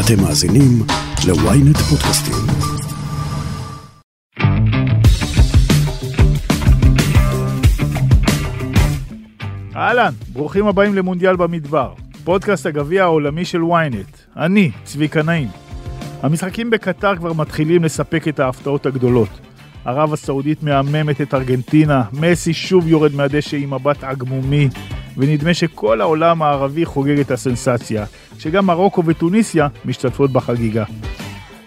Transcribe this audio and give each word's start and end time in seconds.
אתם 0.00 0.22
מאזינים 0.22 0.82
ל-ynet 1.26 1.78
פודקאסטים. 1.78 2.34
אהלן, 9.76 10.12
ברוכים 10.32 10.66
הבאים 10.66 10.94
למונדיאל 10.94 11.36
במדבר, 11.36 11.92
פודקאסט 12.24 12.66
הגביע 12.66 13.02
העולמי 13.02 13.44
של 13.44 13.60
ynet. 13.62 14.36
אני, 14.36 14.70
צביקה 14.84 15.22
נעים. 15.22 15.48
המשחקים 16.22 16.70
בקטר 16.70 17.16
כבר 17.16 17.32
מתחילים 17.32 17.84
לספק 17.84 18.28
את 18.28 18.40
ההפתעות 18.40 18.86
הגדולות. 18.86 19.28
ערב 19.84 20.12
הסעודית 20.12 20.62
מהממת 20.62 21.20
את 21.20 21.34
ארגנטינה, 21.34 22.02
מסי 22.12 22.52
שוב 22.52 22.88
יורד 22.88 23.14
מהדשא 23.14 23.56
עם 23.56 23.74
מבט 23.74 24.04
עגמומי, 24.04 24.68
ונדמה 25.18 25.54
שכל 25.54 26.00
העולם 26.00 26.42
הערבי 26.42 26.84
חוגג 26.84 27.20
את 27.20 27.30
הסנסציה, 27.30 28.04
שגם 28.38 28.66
מרוקו 28.66 29.02
וטוניסיה 29.06 29.68
משתתפות 29.84 30.30
בחגיגה. 30.30 30.84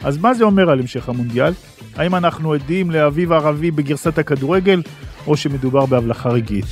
אז 0.04 0.18
מה 0.18 0.34
זה 0.34 0.44
אומר 0.44 0.70
על 0.70 0.80
המשך 0.80 1.10
המונדיאל? 1.10 1.54
האם 1.96 2.16
אנחנו 2.16 2.54
עדים 2.54 2.92
לאביב 2.92 3.32
ערבי 3.32 3.72
בגרסת 3.72 4.18
הכדורגל, 4.18 4.82
או 5.28 5.38
שמדובר 5.38 5.86
בהבלחה 5.86 6.30
רגעית? 6.30 6.66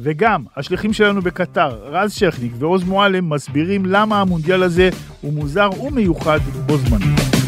וגם, 0.00 0.44
השליחים 0.56 0.92
שלנו 0.92 1.22
בקטר, 1.22 1.78
רז 1.84 2.12
שכניק 2.12 2.52
ועוז 2.58 2.84
מועלם, 2.84 3.30
מסבירים 3.30 3.86
למה 3.86 4.20
המונדיאל 4.20 4.62
הזה 4.62 4.90
הוא 5.20 5.32
מוזר 5.32 5.70
ומיוחד 5.82 6.38
בו 6.66 6.76
זמנית. 6.76 7.39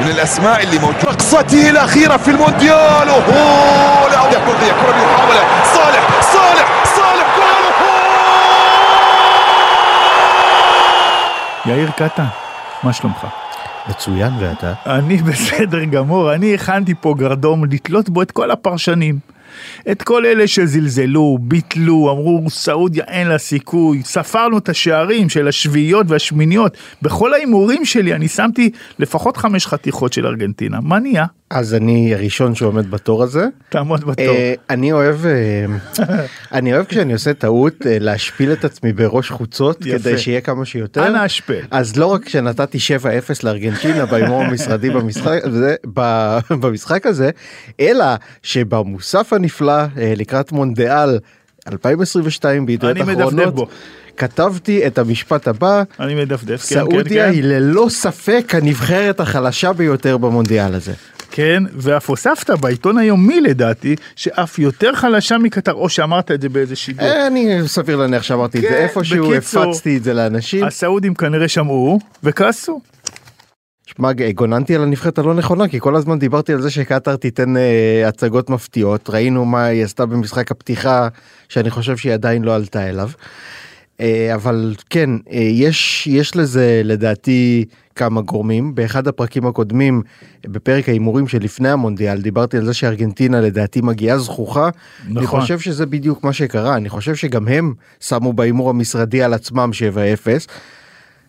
من 0.00 0.10
الاسماء 0.10 0.62
اللي 0.62 0.78
موجوده 0.78 1.00
رقصته 1.04 1.70
الاخيره 1.70 2.16
في 2.16 2.30
المونديال 2.30 3.08
اوه 3.08 4.08
لا 4.08 4.30
كره 4.30 4.72
كره 4.80 4.92
بمحاوله 4.92 5.64
صالح 5.74 6.20
صالح 6.22 6.84
صالح 6.84 7.36
جول 7.36 7.70
יאיר 11.66 11.90
קטן, 11.90 12.24
מה 12.82 12.92
שלומך? 12.92 13.26
מצוין 13.88 14.32
ואתה? 14.38 14.72
אני 14.86 15.16
בסדר 15.16 15.84
גמור, 15.84 16.34
אני 16.34 16.54
הכנתי 16.54 16.94
פה 17.00 17.14
גרדום 17.18 17.64
לתלות 17.64 18.08
בו 18.08 18.22
את 18.22 18.30
כל 18.30 18.50
הפרשנים. 18.50 19.33
את 19.91 20.01
כל 20.01 20.25
אלה 20.25 20.47
שזלזלו, 20.47 21.37
ביטלו, 21.41 22.11
אמרו 22.11 22.49
סעודיה 22.49 23.03
אין 23.07 23.27
לה 23.27 23.37
סיכוי, 23.37 24.01
ספרנו 24.03 24.57
את 24.57 24.69
השערים 24.69 25.29
של 25.29 25.47
השביעיות 25.47 26.05
והשמיניות, 26.09 26.77
בכל 27.01 27.33
ההימורים 27.33 27.85
שלי 27.85 28.13
אני 28.13 28.27
שמתי 28.27 28.69
לפחות 28.99 29.37
חמש 29.37 29.67
חתיכות 29.67 30.13
של 30.13 30.27
ארגנטינה, 30.27 30.79
מה 30.81 30.99
נהיה? 30.99 31.25
אז 31.49 31.73
אני 31.73 32.13
הראשון 32.15 32.55
שעומד 32.55 32.91
בתור 32.91 33.23
הזה. 33.23 33.47
תעמוד 33.69 34.03
בתור. 34.03 34.25
אה, 34.25 34.53
אני 34.69 34.91
אוהב 34.91 35.25
אה, 35.25 35.65
אני 36.51 36.73
אוהב 36.73 36.85
כשאני 36.85 37.13
עושה 37.13 37.33
טעות 37.33 37.73
אה, 37.85 37.97
להשפיל 37.99 38.53
את 38.53 38.65
עצמי 38.65 38.93
בראש 38.93 39.29
חוצות 39.29 39.85
יפה. 39.85 39.99
כדי 39.99 40.17
שיהיה 40.17 40.41
כמה 40.41 40.65
שיותר. 40.65 41.07
אנא 41.07 41.17
השפל. 41.17 41.59
אז 41.71 41.95
לא 41.97 42.05
רק 42.05 42.29
שנתתי 42.29 42.77
7-0 42.77 43.09
לארגנטינה 43.43 44.05
בהימור 44.05 44.41
המשרדי 44.43 44.89
במשחק 44.89 45.39
הזה, 45.43 45.75
ב- 45.93 46.37
במשחק 46.61 47.05
הזה, 47.05 47.29
אלא 47.79 48.05
שבמוסף 48.43 49.33
הנפלא 49.33 49.81
אה, 49.97 50.13
לקראת 50.15 50.51
מונדיאל 50.51 51.19
2022 51.71 52.65
בידיעות 52.65 52.97
אני 52.97 53.03
מדפדף 53.03 53.27
אחרונות, 53.27 53.55
בו. 53.55 53.67
כתבתי 54.17 54.87
את 54.87 54.97
המשפט 54.97 55.47
הבא, 55.47 55.83
אני 55.99 56.15
מדפדף, 56.15 56.61
כן, 56.61 56.75
סעודיה 56.75 57.25
כן, 57.25 57.31
היא 57.31 57.43
ללא 57.43 57.87
ספק 57.89 58.51
הנבחרת 58.53 59.19
החלשה 59.19 59.73
ביותר 59.73 60.17
במונדיאל 60.17 60.75
הזה. 60.75 60.93
כן, 61.31 61.63
ואף 61.73 62.09
הוספת 62.09 62.49
בעיתון 62.49 62.97
היומי 62.97 63.41
לדעתי, 63.41 63.95
שאף 64.15 64.59
יותר 64.59 64.95
חלשה 64.95 65.37
מקטר, 65.37 65.73
או 65.73 65.89
שאמרת 65.89 66.31
את 66.31 66.41
זה 66.41 66.49
באיזה 66.49 66.75
שידור. 66.75 67.07
אה, 67.07 67.27
אני 67.27 67.67
סביר 67.67 67.97
להניח 67.97 68.23
שאמרתי 68.23 68.59
את 68.59 68.63
כן, 68.63 68.69
זה 68.69 68.77
איפשהו, 68.77 69.29
בקיצור, 69.29 69.63
הפצתי 69.63 69.97
את 69.97 70.03
זה 70.03 70.13
לאנשים. 70.13 70.63
הסעודים 70.63 71.13
כנראה 71.13 71.47
שמעו 71.47 71.99
וכעסו. 72.23 72.81
שמע, 73.85 74.11
גוננתי 74.35 74.75
על 74.75 74.81
הנבחרת 74.81 75.17
הלא 75.17 75.33
נכונה 75.33 75.67
כי 75.67 75.79
כל 75.79 75.95
הזמן 75.95 76.19
דיברתי 76.19 76.53
על 76.53 76.61
זה 76.61 76.69
שקטאר 76.69 77.15
תיתן 77.15 77.57
אה, 77.57 78.07
הצגות 78.07 78.49
מפתיעות 78.49 79.09
ראינו 79.09 79.45
מה 79.45 79.63
היא 79.63 79.83
עשתה 79.83 80.05
במשחק 80.05 80.51
הפתיחה 80.51 81.07
שאני 81.49 81.69
חושב 81.69 81.97
שהיא 81.97 82.13
עדיין 82.13 82.43
לא 82.43 82.55
עלתה 82.55 82.89
אליו. 82.89 83.09
אה, 83.99 84.35
אבל 84.35 84.75
כן 84.89 85.09
אה, 85.31 85.37
יש 85.37 86.07
יש 86.07 86.35
לזה 86.35 86.81
לדעתי 86.83 87.65
כמה 87.95 88.21
גורמים 88.21 88.75
באחד 88.75 89.07
הפרקים 89.07 89.45
הקודמים 89.47 90.01
בפרק 90.47 90.89
ההימורים 90.89 91.27
שלפני 91.27 91.69
המונדיאל 91.69 92.21
דיברתי 92.21 92.57
על 92.57 92.65
זה 92.65 92.73
שארגנטינה 92.73 93.41
לדעתי 93.41 93.81
מגיעה 93.81 94.17
זכוכה. 94.17 94.69
אני 95.05 95.13
נכון. 95.13 95.41
חושב 95.41 95.59
שזה 95.59 95.85
בדיוק 95.85 96.23
מה 96.23 96.33
שקרה 96.33 96.75
אני 96.75 96.89
חושב 96.89 97.15
שגם 97.15 97.47
הם 97.47 97.73
שמו 97.99 98.33
בהימור 98.33 98.69
המשרדי 98.69 99.23
על 99.23 99.33
עצמם 99.33 99.69
7-0. 100.23 100.47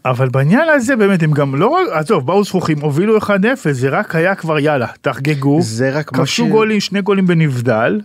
אבל 0.05 0.29
בעניין 0.29 0.69
הזה 0.69 0.97
באמת 0.97 1.23
הם 1.23 1.33
גם 1.33 1.55
לא 1.55 1.67
רק, 1.69 1.89
עזוב, 1.93 2.27
באו 2.27 2.45
זכוכים, 2.45 2.81
הובילו 2.81 3.19
1-0, 3.19 3.29
זה 3.71 3.89
רק 3.89 4.15
היה 4.15 4.35
כבר 4.35 4.59
יאללה, 4.59 4.87
תחגגו, 5.01 5.61
כבשו 6.07 6.47
ש- 6.47 6.51
גולים, 6.51 6.81
שני 6.81 7.01
גולים 7.03 7.27
בנבדל, 7.27 8.01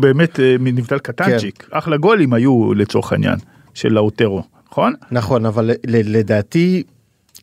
באמת 0.00 0.40
אה, 0.40 0.56
מנבדל 0.60 0.98
קטנצ'יק, 0.98 1.62
כן. 1.62 1.76
אחלה 1.78 1.96
גולים 1.96 2.32
היו 2.32 2.74
לצורך 2.74 3.12
העניין, 3.12 3.36
של 3.76 3.92
לאוטרו, 3.92 4.42
נכון? 4.70 4.94
נכון 5.10 5.46
אבל 5.46 5.70
לדעתי 5.84 6.82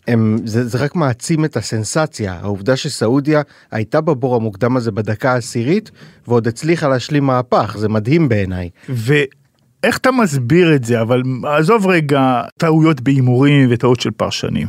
הם, 0.08 0.38
זה, 0.46 0.68
זה 0.68 0.78
רק 0.78 0.96
מעצים 0.96 1.46
את 1.46 1.58
הסנסציה 1.58 2.34
העובדה 2.34 2.76
שסעודיה 2.76 3.42
הייתה 3.72 4.02
בבור 4.02 4.36
המוקדם 4.36 4.78
הזה 4.78 4.92
בדקה 4.92 5.32
העשירית 5.34 5.92
ועוד 6.28 6.48
הצליחה 6.48 6.88
להשלים 6.88 7.24
מהפך 7.24 7.76
זה 7.80 7.90
מדהים 7.90 8.30
בעיניי. 8.30 8.70
ואיך 8.90 9.98
אתה 9.98 10.12
מסביר 10.12 10.76
את 10.76 10.84
זה, 10.84 11.02
אבל 11.02 11.22
עזוב 11.44 11.88
רגע 11.88 12.42
טעויות 12.58 13.02
בהימורים 13.02 13.68
וטעות 13.72 14.00
של 14.00 14.12
פרשנים. 14.12 14.68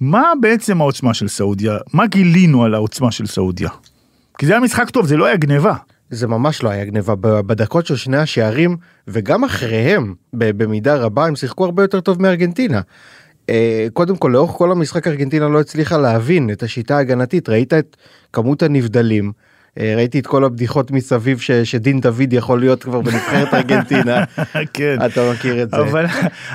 מה 0.00 0.32
בעצם 0.40 0.80
העוצמה 0.80 1.14
של 1.14 1.28
סעודיה? 1.28 1.76
מה 1.92 2.06
גילינו 2.06 2.64
על 2.64 2.74
העוצמה 2.74 3.12
של 3.12 3.26
סעודיה? 3.26 3.70
כי 4.38 4.46
זה 4.46 4.52
היה 4.52 4.60
משחק 4.60 4.90
טוב, 4.90 5.06
זה 5.06 5.16
לא 5.16 5.24
היה 5.24 5.36
גניבה. 5.36 5.74
זה 6.10 6.26
ממש 6.26 6.62
לא 6.62 6.70
היה 6.70 6.84
גניבה 6.84 7.14
בדקות 7.20 7.86
של 7.86 7.96
שני 7.96 8.16
השערים 8.16 8.76
וגם 9.08 9.44
אחריהם 9.44 10.14
במידה 10.32 10.96
רבה 10.96 11.26
הם 11.26 11.36
שיחקו 11.36 11.64
הרבה 11.64 11.82
יותר 11.82 12.00
טוב 12.00 12.22
מארגנטינה. 12.22 12.80
אה, 13.48 13.86
קודם 13.92 14.16
כל 14.16 14.28
לאורך 14.28 14.50
כל 14.50 14.72
המשחק 14.72 15.06
ארגנטינה 15.06 15.48
לא 15.48 15.60
הצליחה 15.60 15.98
להבין 15.98 16.50
את 16.50 16.62
השיטה 16.62 16.96
ההגנתית 16.96 17.48
ראית 17.48 17.74
את 17.74 17.96
כמות 18.32 18.62
הנבדלים. 18.62 19.32
אה, 19.80 19.94
ראיתי 19.96 20.18
את 20.18 20.26
כל 20.26 20.44
הבדיחות 20.44 20.90
מסביב 20.90 21.38
ש, 21.38 21.50
שדין 21.50 22.00
דוד 22.00 22.32
יכול 22.32 22.60
להיות 22.60 22.82
כבר 22.82 23.00
בנבחרת 23.00 23.54
ארגנטינה. 23.54 24.24
כן. 24.72 24.96
אתה 25.06 25.30
מכיר 25.32 25.62
את 25.62 25.70
זה. 25.70 25.76
אבל, 25.76 26.06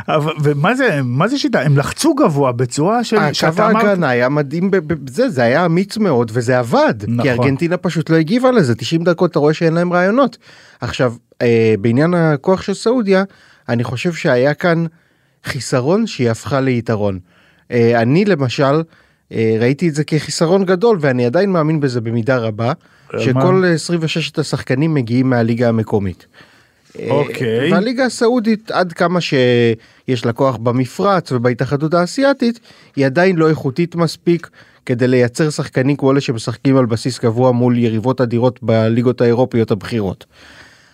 אבל 0.08 0.34
ומה 0.44 0.76
זה 0.76 1.00
מה 1.04 1.28
זה 1.28 1.38
שיטה 1.38 1.62
הם 1.62 1.78
לחצו 1.78 2.16
גבוה 2.16 2.52
בצורה 2.52 3.04
של 3.04 3.18
הקו 3.18 3.48
אמרת- 3.48 3.76
ההגנה 3.76 4.10
היה 4.10 4.30
מדהים 4.30 4.72
בזה 4.72 5.30
זה 5.30 5.44
היה 5.44 5.66
אמיץ 5.66 5.98
מאוד 5.98 6.32
וזה 6.34 6.60
עבד 6.60 6.94
נכון. 7.08 7.22
כי 7.22 7.32
ארגנטינה 7.32 7.78
פשוט 7.78 8.10
לא 8.10 8.16
הגיבה 8.16 8.52
לזה 8.52 8.76
90 8.76 9.04
דקות 9.04 9.32
אתה 9.32 9.40
רואה 9.40 9.54
שאין 9.54 9.74
להם 9.74 9.94
רעיונות. 9.94 10.38
עכשיו 10.82 11.14
אה, 11.42 11.76
בעניין 11.82 12.14
הכוח 12.14 12.62
של 12.62 12.74
סעודיה 12.74 13.24
אני 13.70 13.84
חושב 13.84 14.14
שהיה 14.14 14.54
כאן 14.54 14.86
חיסרון 15.44 16.08
שהיא 16.08 16.30
הפכה 16.32 16.62
ליתרון. 16.62 17.20
אה, 17.72 18.02
אני 18.02 18.26
למשל 18.26 18.82
אה, 19.32 19.56
ראיתי 19.60 19.90
את 19.90 19.96
זה 19.96 20.04
כחיסרון 20.04 20.66
גדול 20.66 20.98
ואני 21.02 21.26
עדיין 21.26 21.50
מאמין 21.52 21.80
בזה 21.80 22.02
במידה 22.02 22.38
רבה 22.38 22.74
שכל 23.20 23.64
26 23.74 24.32
השחקנים 24.38 24.94
מגיעים 24.94 25.30
מהליגה 25.30 25.70
המקומית. 25.70 26.26
אוקיי. 27.10 27.72
והליגה 27.72 28.06
הסעודית 28.06 28.72
עד 28.72 28.94
כמה 28.94 29.22
שיש 29.22 30.26
לה 30.26 30.34
כוח 30.34 30.58
במפרץ 30.58 31.32
ובהתאחדות 31.32 31.94
האסייתית 31.94 32.60
היא 32.96 33.06
עדיין 33.06 33.36
לא 33.36 33.50
איכותית 33.50 33.96
מספיק 33.96 34.50
כדי 34.86 35.08
לייצר 35.08 35.50
שחקנים 35.50 35.96
כמו 35.96 36.12
אלה 36.12 36.22
שמשחקים 36.22 36.78
על 36.78 36.86
בסיס 36.86 37.20
קבוע 37.20 37.52
מול 37.52 37.78
יריבות 37.78 38.22
אדירות 38.22 38.60
בליגות 38.64 39.22
האירופיות 39.22 39.72
הבכירות. 39.72 40.26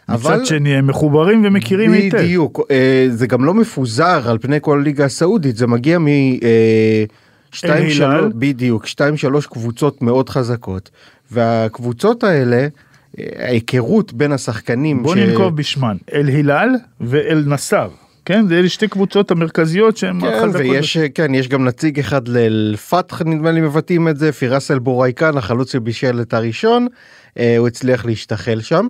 מצד 0.09 0.45
שני 0.45 0.75
הם 0.75 0.87
מחוברים 0.87 1.45
ומכירים 1.45 1.93
היטב. 1.93 2.17
בדיוק 2.17 2.61
אה, 2.71 3.07
זה 3.09 3.27
גם 3.27 3.45
לא 3.45 3.53
מפוזר 3.53 4.29
על 4.29 4.37
פני 4.37 4.57
כל 4.61 4.79
הליגה 4.79 5.05
הסעודית 5.05 5.57
זה 5.57 5.67
מגיע 5.67 5.99
מ... 5.99 6.07
אה, 6.07 7.03
שתיים. 7.57 7.89
שלוש 7.89 8.33
בדיוק 8.35 8.85
שתיים 8.85 9.17
שלוש 9.17 9.45
קבוצות 9.47 10.01
מאוד 10.01 10.29
חזקות 10.29 10.89
והקבוצות 11.31 12.23
האלה 12.23 12.67
אה, 13.19 13.25
ההיכרות 13.37 14.13
בין 14.13 14.31
השחקנים 14.31 15.03
בוא 15.03 15.15
ש- 15.15 15.17
ננקוב 15.19 15.55
בשמן 15.55 15.97
אל 16.13 16.27
הילל 16.27 16.69
ואל 17.01 17.43
נסר. 17.47 17.89
כן 18.25 18.47
זה 18.47 18.59
אלה 18.59 18.69
שתי 18.69 18.87
קבוצות 18.87 19.31
המרכזיות 19.31 19.97
שהן 19.97 20.21
כן, 20.21 20.27
החזקות. 20.27 20.61
ויש 20.61 20.97
כן 20.97 21.35
יש 21.35 21.47
גם 21.47 21.65
נציג 21.65 21.99
אחד 21.99 22.27
לאל-פתח 22.27 23.21
נדמה 23.21 23.51
לי 23.51 23.61
מבטאים 23.61 24.07
את 24.07 24.17
זה 24.17 24.31
פירס 24.31 24.71
אל 24.71 24.79
בורייקן 24.79 25.37
החלוץ 25.37 25.71
שבישל 25.71 26.21
את 26.21 26.33
הראשון 26.33 26.87
אה, 27.39 27.55
הוא 27.57 27.67
הצליח 27.67 28.05
להשתחל 28.05 28.61
שם. 28.61 28.87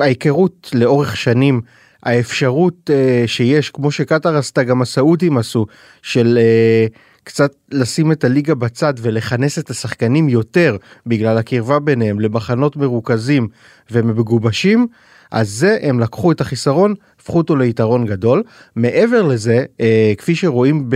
ההיכרות 0.00 0.70
לאורך 0.74 1.16
שנים 1.16 1.60
האפשרות 2.02 2.90
אה, 2.92 3.22
שיש 3.26 3.70
כמו 3.70 3.90
שקטאר 3.90 4.36
עשתה 4.36 4.62
גם 4.62 4.82
הסעודים 4.82 5.38
עשו 5.38 5.66
של 6.02 6.38
אה, 6.40 6.86
קצת 7.30 7.52
לשים 7.70 8.12
את 8.12 8.24
הליגה 8.24 8.54
בצד 8.54 8.94
ולכנס 9.02 9.58
את 9.58 9.70
השחקנים 9.70 10.28
יותר 10.28 10.76
בגלל 11.06 11.38
הקרבה 11.38 11.78
ביניהם 11.78 12.20
למחנות 12.20 12.76
מרוכזים 12.76 13.48
ומגובשים 13.90 14.86
אז 15.30 15.48
זה 15.48 15.78
הם 15.82 16.00
לקחו 16.00 16.32
את 16.32 16.40
החיסרון 16.40 16.94
הפכו 17.20 17.38
אותו 17.38 17.56
ליתרון 17.56 18.06
גדול. 18.06 18.42
מעבר 18.76 19.22
לזה, 19.22 19.64
אה, 19.80 20.12
כפי 20.18 20.34
שרואים 20.34 20.86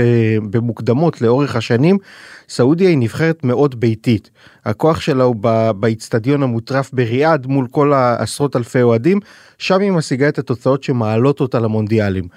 במוקדמות 0.51 1.21
לאורך 1.21 1.57
השנים, 1.57 1.99
סעודיה 2.49 2.89
היא 2.89 2.99
נבחרת 2.99 3.45
מאוד 3.45 3.81
ביתית. 3.81 4.31
הכוח 4.65 5.01
שלה 5.01 5.25
הוא 5.25 5.37
באיצטדיון 5.77 6.43
המוטרף 6.43 6.91
בריאד 6.93 7.47
מול 7.47 7.67
כל 7.71 7.93
העשרות 7.93 8.57
אלפי 8.57 8.83
אוהדים, 8.83 9.21
שם 9.59 9.81
היא 9.81 9.91
משיגה 9.91 10.29
את 10.29 10.39
התוצאות 10.39 10.83
שמעלות 10.83 11.41
אותה 11.41 11.61
למונדיאלים. 11.61 12.29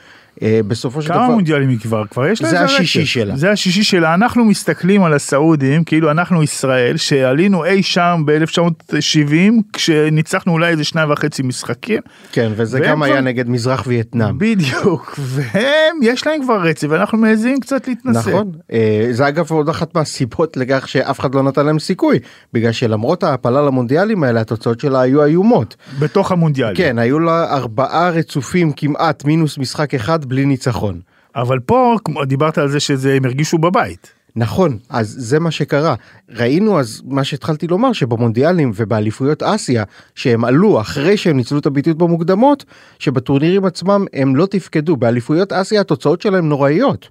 אה, 0.41 0.59
בסופו 0.67 1.01
של 1.01 1.07
כמה 1.07 1.17
דבר... 1.25 1.33
מונדיאלים 1.33 1.69
היא 1.69 1.79
כבר? 1.79 2.03
כבר 2.05 2.27
יש 2.27 2.41
לה 2.41 2.49
זה 2.49 2.55
איזה 2.61 2.65
השישי 2.75 2.99
רצף. 2.99 3.09
שלה. 3.09 3.35
זה 3.35 3.51
השישי 3.51 3.83
שלה. 3.83 4.13
אנחנו 4.13 4.45
מסתכלים 4.45 5.03
על 5.03 5.13
הסעודים, 5.13 5.83
כאילו 5.83 6.11
אנחנו 6.11 6.43
ישראל, 6.43 6.97
שעלינו 6.97 7.65
אי 7.65 7.83
שם 7.83 8.23
ב-1970, 8.25 9.33
כשניצחנו 9.73 10.51
אולי 10.53 10.67
איזה 10.69 10.83
שניים 10.83 11.11
וחצי 11.11 11.43
משחקים. 11.43 12.01
כן, 12.31 12.51
וזה 12.55 12.79
גם 12.79 13.03
היה 13.03 13.13
כבר- 13.13 13.21
נגד 13.21 13.49
מזרח 13.49 13.83
וייטנאם. 13.87 14.37
בדיוק, 14.37 15.19
והם, 15.19 15.63
יש 16.01 16.27
להם 16.27 16.41
כבר 16.43 16.61
רצף, 16.61 16.87
ואנחנו 16.89 17.17
מעזים 17.17 17.59
קצת 17.59 17.87
להתנסה. 17.87 18.19
נכון, 18.19 18.51
אה, 18.71 19.07
זה 19.11 19.27
אגב 19.27 19.51
עוד 19.51 19.69
אחת 19.69 19.95
מהסיבות 19.95 20.57
לכך 20.57 20.87
שאף 20.87 21.19
אחד 21.19 21.35
לא 21.35 21.43
נתן 21.43 21.65
להם 21.65 21.79
סיכוי, 21.79 22.19
בגלל 22.53 22.71
שלמרות 22.71 23.23
ההעפלה 23.23 23.61
למונדיאלים 23.61 24.23
האלה 24.23 24.41
התוצאות 24.41 24.79
שלה 24.79 25.01
היו 25.01 25.23
איומות. 25.25 25.75
בתוך 25.99 26.31
המונדיאלים. 26.31 26.75
כן, 26.75 26.99
היו 26.99 27.19
לה 27.19 27.53
ארבעה 27.55 28.09
רצופים 28.09 28.71
כמעט 28.71 29.25
מינוס 29.25 29.57
משחק 29.57 29.93
אחד 29.93 30.25
בלי 30.27 30.45
ניצחון. 30.45 30.99
אבל 31.35 31.59
פה, 31.59 31.95
כמו- 32.05 32.25
דיברת 32.25 32.57
על 32.57 32.69
זה 32.69 32.79
שזה, 32.79 33.13
הם 33.13 33.25
הרגישו 33.25 33.57
בבית. 33.57 34.13
נכון, 34.35 34.77
אז 34.89 35.15
זה 35.19 35.39
מה 35.39 35.51
שקרה. 35.51 35.95
ראינו 36.29 36.79
אז 36.79 37.01
מה 37.05 37.23
שהתחלתי 37.23 37.67
לומר 37.67 37.93
שבמונדיאלים 37.93 38.71
ובאליפויות 38.75 39.43
אסיה 39.43 39.83
שהם 40.15 40.45
עלו 40.45 40.81
אחרי 40.81 41.17
שהם 41.17 41.37
ניצלו 41.37 41.59
את 41.59 41.65
הביטיות 41.65 41.97
במוקדמות, 41.97 42.65
שבטורנירים 42.99 43.65
עצמם 43.65 44.05
הם 44.13 44.35
לא 44.35 44.45
תפקדו. 44.45 44.95
באליפויות 44.95 45.53
אסיה 45.53 45.81
התוצאות 45.81 46.21
שלהם 46.21 46.49
נוראיות. 46.49 47.09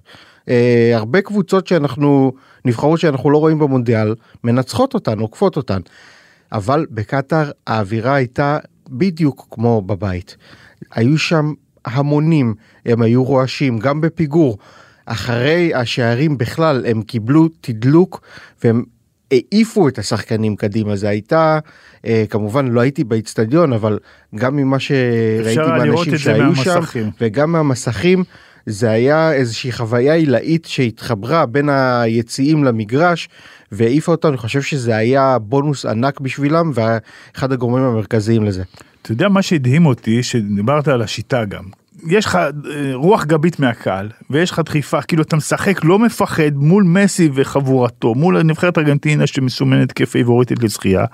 אה, 0.49 0.91
הרבה 0.95 1.21
קבוצות 1.21 1.67
שאנחנו, 1.67 2.31
נבחרות 2.65 2.99
שאנחנו 2.99 3.29
לא 3.29 3.37
רואים 3.37 3.59
במונדיאל, 3.59 4.15
מנצחות 4.43 4.93
אותן, 4.93 5.19
עוקפות 5.19 5.57
אותן. 5.57 5.79
אבל 6.51 6.85
בקטאר 6.91 7.51
האווירה 7.67 8.15
הייתה 8.15 8.57
בדיוק 8.89 9.47
כמו 9.51 9.81
בבית. 9.81 10.37
היו 10.91 11.17
שם 11.17 11.53
המונים, 11.85 12.53
הם 12.87 13.01
היו 13.01 13.23
רועשים, 13.23 13.79
גם 13.79 14.01
בפיגור. 14.01 14.57
אחרי 15.05 15.73
השערים 15.75 16.37
בכלל 16.37 16.85
הם 16.85 17.01
קיבלו 17.01 17.49
תדלוק 17.61 18.21
והם 18.63 18.83
העיפו 19.31 19.87
את 19.87 19.99
השחקנים 19.99 20.55
קדימה 20.55 20.95
זה 20.95 21.09
הייתה 21.09 21.59
אה, 22.05 22.23
כמובן 22.29 22.67
לא 22.67 22.81
הייתי 22.81 23.03
באיצטדיון 23.03 23.73
אבל 23.73 23.99
גם 24.35 24.55
ממה 24.55 24.79
שראיתי 24.79 25.61
מהאנשים 25.61 26.17
שהיו 26.17 26.55
שם 26.55 26.69
מהמסכים. 26.73 27.09
וגם 27.21 27.51
מהמסכים 27.51 28.23
זה 28.65 28.89
היה 28.89 29.33
איזושהי 29.33 29.71
חוויה 29.71 30.13
עילאית 30.13 30.65
שהתחברה 30.65 31.45
בין 31.45 31.69
היציאים 31.69 32.63
למגרש 32.63 33.29
והעיפה 33.71 34.11
אותם 34.11 34.27
אני 34.27 34.37
חושב 34.37 34.61
שזה 34.61 34.95
היה 34.95 35.37
בונוס 35.39 35.85
ענק 35.85 36.19
בשבילם 36.19 36.71
ואחד 36.73 37.51
הגורמים 37.51 37.83
המרכזיים 37.83 38.43
לזה. 38.43 38.63
אתה 39.01 39.11
יודע 39.11 39.29
מה 39.29 39.41
שהדהים 39.41 39.85
אותי, 39.85 40.23
שדיברת 40.23 40.87
על 40.87 41.01
השיטה 41.01 41.45
גם. 41.45 41.63
יש 42.09 42.25
לך 42.25 42.35
אה, 42.35 42.49
רוח 42.93 43.25
גבית 43.25 43.59
מהקהל, 43.59 44.09
ויש 44.29 44.51
לך 44.51 44.59
דחיפה, 44.59 45.01
כאילו 45.01 45.23
אתה 45.23 45.35
משחק 45.35 45.83
לא 45.83 45.99
מפחד 45.99 46.51
מול 46.55 46.83
מסי 46.83 47.29
וחבורתו, 47.33 48.15
מול 48.15 48.41
נבחרת 48.41 48.77
ארגנטינה 48.77 49.27
שמסומנת 49.27 49.91
כפייבוריטית 49.91 50.63
לזכייה. 50.63 51.05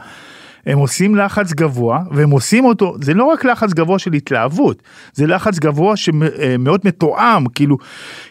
הם 0.65 0.77
עושים 0.77 1.15
לחץ 1.15 1.53
גבוה, 1.53 1.99
והם 2.11 2.29
עושים 2.29 2.65
אותו, 2.65 2.95
זה 3.01 3.13
לא 3.13 3.23
רק 3.23 3.45
לחץ 3.45 3.73
גבוה 3.73 3.99
של 3.99 4.13
התלהבות, 4.13 4.83
זה 5.13 5.27
לחץ 5.27 5.59
גבוה 5.59 5.95
שמאוד 5.97 6.81
מתואם, 6.83 7.47
כאילו, 7.55 7.77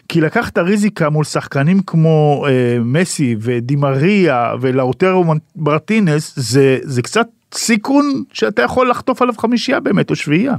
כי 0.09 0.21
לקחת 0.21 0.57
ריזיקה 0.57 1.09
מול 1.09 1.23
שחקנים 1.23 1.81
כמו 1.81 2.45
אה, 2.47 2.77
מסי 2.79 3.35
ודימריה 3.39 4.53
ולאוטרו 4.61 5.25
מרטינס, 5.55 6.33
זה, 6.35 6.77
זה 6.83 7.01
קצת 7.01 7.27
סיכון 7.53 8.23
שאתה 8.33 8.61
יכול 8.61 8.89
לחטוף 8.89 9.21
עליו 9.21 9.33
חמישייה 9.37 9.79
באמת, 9.79 10.09
או 10.09 10.15
שביעייה. 10.15 10.55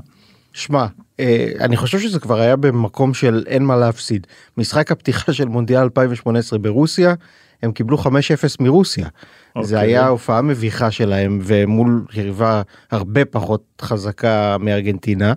שמע, 0.54 0.86
אה, 1.20 1.52
אני 1.60 1.76
חושב 1.76 1.98
שזה 1.98 2.20
כבר 2.20 2.40
היה 2.40 2.56
במקום 2.56 3.14
של 3.14 3.44
אין 3.46 3.64
מה 3.64 3.76
להפסיד. 3.76 4.26
משחק 4.58 4.92
הפתיחה 4.92 5.32
של 5.32 5.48
מונדיאל 5.48 5.80
2018 5.82 6.58
ברוסיה, 6.58 7.14
הם 7.62 7.72
קיבלו 7.72 7.98
5-0 7.98 8.08
מרוסיה. 8.60 9.06
אוקיי. 9.56 9.68
זה 9.68 9.80
היה 9.80 10.06
הופעה 10.06 10.42
מביכה 10.42 10.90
שלהם 10.90 11.38
ומול 11.42 12.04
יריבה 12.14 12.62
הרבה 12.90 13.24
פחות 13.24 13.62
חזקה 13.82 14.56
מארגנטינה 14.60 15.32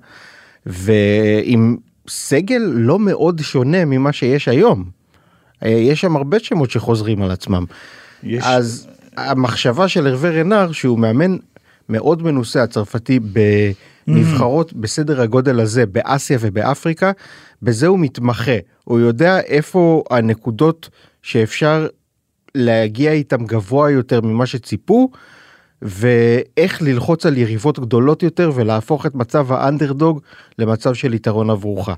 ועם 0.65 1.77
סגל 2.07 2.61
לא 2.73 2.99
מאוד 2.99 3.41
שונה 3.41 3.85
ממה 3.85 4.13
שיש 4.13 4.47
היום. 4.47 4.83
אה, 5.63 5.69
יש 5.69 6.01
שם 6.01 6.15
הרבה 6.15 6.39
שמות 6.39 6.71
שחוזרים 6.71 7.21
על 7.21 7.31
עצמם. 7.31 7.65
יש- 8.23 8.43
אז 8.47 8.87
המחשבה 9.17 9.87
של 9.87 10.07
הרווה 10.07 10.29
רנר 10.29 10.71
שהוא 10.71 10.99
מאמן 10.99 11.37
מאוד 11.89 12.23
מנוסה 12.23 12.63
הצרפתי 12.63 13.19
בנבחרות 14.07 14.73
בסדר 14.73 15.21
הגודל 15.21 15.59
הזה 15.59 15.85
באסיה 15.85 16.37
ובאפריקה 16.41 17.11
בזה 17.61 17.87
הוא 17.87 17.99
מתמחה 17.99 18.57
הוא 18.83 18.99
יודע 18.99 19.39
איפה 19.39 20.03
הנקודות 20.09 20.89
שאפשר 21.21 21.87
להגיע 22.55 23.11
איתם 23.11 23.45
גבוה 23.45 23.91
יותר 23.91 24.21
ממה 24.21 24.45
שציפו 24.45 25.11
ואיך 25.81 26.81
ללחוץ 26.81 27.25
על 27.25 27.37
יריבות 27.37 27.79
גדולות 27.79 28.23
יותר 28.23 28.51
ולהפוך 28.55 29.05
את 29.05 29.15
מצב 29.15 29.51
האנדרדוג 29.51 30.21
למצב 30.59 30.93
של 30.93 31.13
יתרון 31.13 31.49
עבורך. 31.49 31.89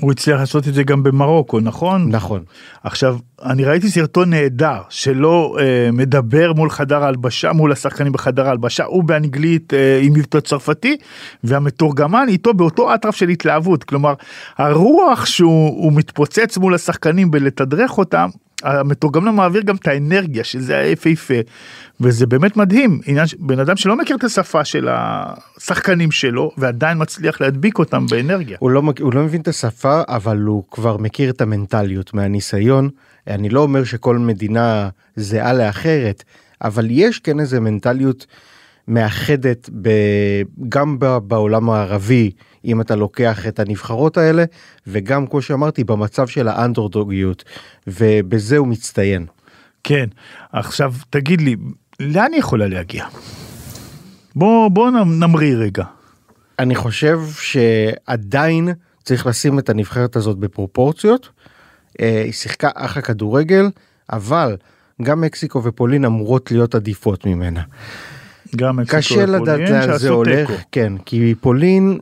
הוא 0.00 0.12
הצליח 0.12 0.40
לעשות 0.40 0.68
את 0.68 0.74
זה 0.74 0.82
גם 0.82 1.02
במרוקו, 1.02 1.60
נכון? 1.60 2.08
נכון. 2.10 2.42
עכשיו, 2.82 3.18
אני 3.42 3.64
ראיתי 3.64 3.88
סרטון 3.88 4.30
נהדר 4.30 4.80
שלא 4.88 5.56
אה, 5.60 5.90
מדבר 5.92 6.52
מול 6.52 6.70
חדר 6.70 7.04
ההלבשה, 7.04 7.52
מול 7.52 7.72
השחקנים 7.72 8.12
בחדר 8.12 8.46
ההלבשה, 8.46 8.84
הוא 8.84 9.04
באנגלית 9.04 9.74
אה, 9.74 10.00
עם 10.02 10.12
מבטא 10.12 10.40
צרפתי, 10.40 10.96
והמתורגמן 11.44 12.26
איתו 12.28 12.54
באותו 12.54 12.94
אטרף 12.94 13.16
של 13.16 13.28
התלהבות. 13.28 13.84
כלומר, 13.84 14.14
הרוח 14.58 15.26
שהוא 15.26 15.68
הוא 15.68 15.92
מתפוצץ 15.92 16.58
מול 16.58 16.74
השחקנים 16.74 17.30
בלתדרך 17.30 17.98
אותם, 17.98 18.28
המתורגמן 18.66 19.34
מעביר 19.34 19.62
גם 19.62 19.76
את 19.76 19.86
האנרגיה, 19.86 20.44
שזה 20.44 20.78
היה 20.78 20.90
יפהפה, 20.90 21.34
וזה 22.00 22.26
באמת 22.26 22.56
מדהים, 22.56 23.00
עניין, 23.06 23.26
בן 23.38 23.58
אדם 23.58 23.76
שלא 23.76 23.96
מכיר 23.96 24.16
את 24.16 24.24
השפה 24.24 24.64
של 24.64 24.88
השחקנים 24.90 26.10
שלו, 26.10 26.50
ועדיין 26.58 26.98
מצליח 27.00 27.40
להדביק 27.40 27.78
אותם 27.78 28.06
באנרגיה. 28.06 28.56
הוא 28.60 28.70
לא, 28.70 28.82
הוא 29.00 29.14
לא 29.14 29.22
מבין 29.22 29.40
את 29.40 29.48
השפה 29.48 30.02
אבל 30.08 30.38
הוא 30.38 30.64
כבר 30.70 30.96
מכיר 30.96 31.30
את 31.30 31.40
המנטליות 31.40 32.14
מהניסיון. 32.14 32.88
אני 33.26 33.48
לא 33.48 33.60
אומר 33.60 33.84
שכל 33.84 34.18
מדינה 34.18 34.88
זהה 35.16 35.52
לאחרת 35.52 36.24
אבל 36.62 36.86
יש 36.90 37.18
כן 37.18 37.40
איזה 37.40 37.60
מנטליות 37.60 38.26
מאחדת 38.88 39.70
ב, 39.82 39.90
גם 40.68 40.98
בעולם 40.98 41.70
הערבי 41.70 42.30
אם 42.66 42.80
אתה 42.80 42.96
לוקח 42.96 43.46
את 43.46 43.60
הנבחרות 43.60 44.16
האלה 44.16 44.44
וגם 44.86 45.26
כמו 45.26 45.42
שאמרתי 45.42 45.84
במצב 45.84 46.26
של 46.26 46.48
האנדרדוגיות 46.48 47.44
ובזה 47.86 48.56
הוא 48.56 48.68
מצטיין. 48.68 49.26
כן, 49.84 50.06
עכשיו 50.52 50.94
תגיד 51.10 51.40
לי, 51.40 51.56
לאן 52.00 52.32
היא 52.32 52.40
יכולה 52.40 52.66
להגיע? 52.66 53.06
בוא, 54.36 54.68
בוא 54.68 54.90
נמריא 54.90 55.56
רגע. 55.56 55.84
אני 56.58 56.74
חושב 56.74 57.20
שעדיין 57.40 58.68
צריך 59.04 59.26
לשים 59.26 59.58
את 59.58 59.68
הנבחרת 59.68 60.16
הזאת 60.16 60.38
בפרופורציות. 60.38 61.28
אה, 62.00 62.22
היא 62.24 62.32
שיחקה 62.32 62.68
אחלה 62.74 63.02
כדורגל, 63.02 63.70
אבל 64.12 64.56
גם 65.02 65.20
מקסיקו 65.20 65.64
ופולין 65.64 66.04
אמורות 66.04 66.50
להיות 66.50 66.74
עדיפות 66.74 67.26
ממנה. 67.26 67.62
גם 68.56 68.76
מקסיקו 68.76 68.98
קשה 68.98 69.14
ופולין, 69.14 69.42
לדעת 69.42 69.60
לאן 69.60 69.80
זה 69.80 69.86
שעשו 69.86 70.08
הולך, 70.08 70.50
תיקו. 70.50 70.62
כן, 70.72 70.92
כי 71.04 71.34
פולין, 71.40 71.98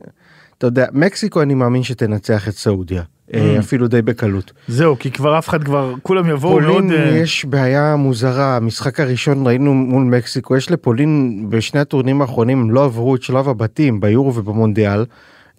אתה 0.57 0.67
יודע, 0.67 0.85
מקסיקו 0.91 1.41
אני 1.41 1.53
מאמין 1.53 1.83
שתנצח 1.83 2.47
את 2.47 2.53
סעודיה, 2.53 3.03
אה, 3.33 3.55
Mm. 3.55 3.59
אפילו 3.59 3.87
די 3.87 4.01
בקלות. 4.01 4.51
זהו, 4.67 4.99
כי 4.99 5.11
כבר 5.11 5.37
אף 5.37 5.49
אחד 5.49 5.63
כבר, 5.63 5.93
כולם 6.01 6.29
יבואו 6.29 6.61
מאוד... 6.61 6.73
פולין 6.73 6.91
אה, 6.91 7.17
יש 7.17 7.45
בעיה 7.45 7.95
מוזרה, 7.95 8.55
המשחק 8.55 8.99
הראשון 8.99 9.47
ראינו 9.47 9.73
מול 9.73 10.03
מקסיקו, 10.03 10.55
יש 10.55 10.71
לפולין 10.71 11.45
בשני 11.49 11.79
הטורנירים 11.79 12.21
האחרונים 12.21 12.61
הם 12.61 12.71
לא 12.71 12.85
עברו 12.85 13.15
את 13.15 13.21
שלב 13.21 13.49
הבתים 13.49 13.99
ביורו 13.99 14.35
ובמונדיאל. 14.35 15.05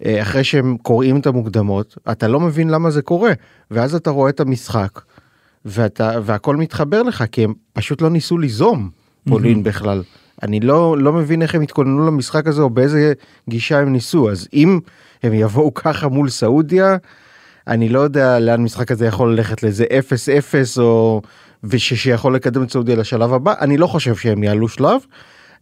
אה, 0.05 0.21
אחרי 0.21 0.43
שהם 0.43 0.77
קוראים 0.81 1.19
את 1.19 1.27
המוקדמות 1.27 1.97
אתה 2.11 2.27
לא 2.27 2.39
מבין 2.39 2.69
למה 2.69 2.89
זה 2.91 3.01
קורה 3.01 3.31
ואז 3.71 3.95
אתה 3.95 4.09
רואה 4.09 4.29
את 4.29 4.39
המשחק 4.39 5.01
ואתה 5.65 6.11
והכל 6.23 6.55
מתחבר 6.55 7.03
לך 7.03 7.23
כי 7.31 7.43
הם 7.43 7.53
פשוט 7.73 8.01
לא 8.01 8.09
ניסו 8.09 8.37
ליזום 8.37 8.89
פולין 9.29 9.63
בכלל 9.63 10.03
אני 10.43 10.59
לא 10.59 10.97
לא 10.97 11.13
מבין 11.13 11.41
איך 11.41 11.55
הם 11.55 11.61
התכוננו 11.61 12.07
למשחק 12.07 12.47
הזה 12.47 12.61
או 12.61 12.69
באיזה 12.69 13.13
גישה 13.49 13.79
הם 13.79 13.93
ניסו 13.93 14.31
אז 14.31 14.47
אם 14.53 14.79
הם 15.23 15.33
יבואו 15.33 15.73
ככה 15.73 16.07
מול 16.07 16.29
סעודיה 16.29 16.97
אני 17.67 17.89
לא 17.89 17.99
יודע 17.99 18.39
לאן 18.39 18.61
משחק 18.61 18.91
הזה 18.91 19.05
יכול 19.05 19.33
ללכת 19.33 19.63
לאיזה 19.63 19.85
0-0 19.85 20.79
או 20.79 21.21
ושיכול 21.63 22.35
לקדם 22.35 22.63
את 22.63 22.71
סעודיה 22.71 22.95
לשלב 22.95 23.33
הבא 23.33 23.53
אני 23.61 23.77
לא 23.77 23.87
חושב 23.87 24.15
שהם 24.15 24.43
יעלו 24.43 24.67
שלב. 24.67 25.01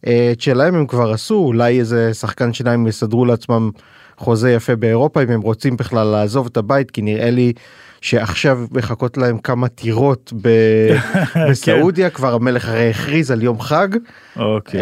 אה, 0.08 0.30
את 0.32 0.42
שלהם 0.42 0.76
הם 0.76 0.88
כבר 0.88 1.12
עשו 1.12 1.36
אולי 1.36 1.80
איזה 1.80 2.14
שחקן 2.14 2.54
שניים 2.54 2.88
יסדרו 2.88 3.26
לעצמם 3.26 3.70
חוזה 4.18 4.52
יפה 4.52 4.76
באירופה 4.76 5.24
אם 5.24 5.30
הם 5.30 5.42
רוצים 5.42 5.78
בכלל 5.78 6.08
לעזוב 6.08 6.48
את 6.52 6.58
הבית 6.58 6.92
כי 6.92 7.02
נראה 7.02 7.30
לי 7.30 7.54
שעכשיו 8.02 8.60
מחכות 8.72 9.18
להם 9.18 9.38
כמה 9.38 9.68
טירות 9.68 10.34
ב- 10.42 10.96
בסעודיה 11.50 12.10
כבר 12.10 12.34
המלך 12.34 12.70
הרי 12.70 12.90
הכריז 12.90 13.32
על 13.32 13.44
יום 13.44 13.60
חג 13.60 13.88
אוקיי. 14.36 14.82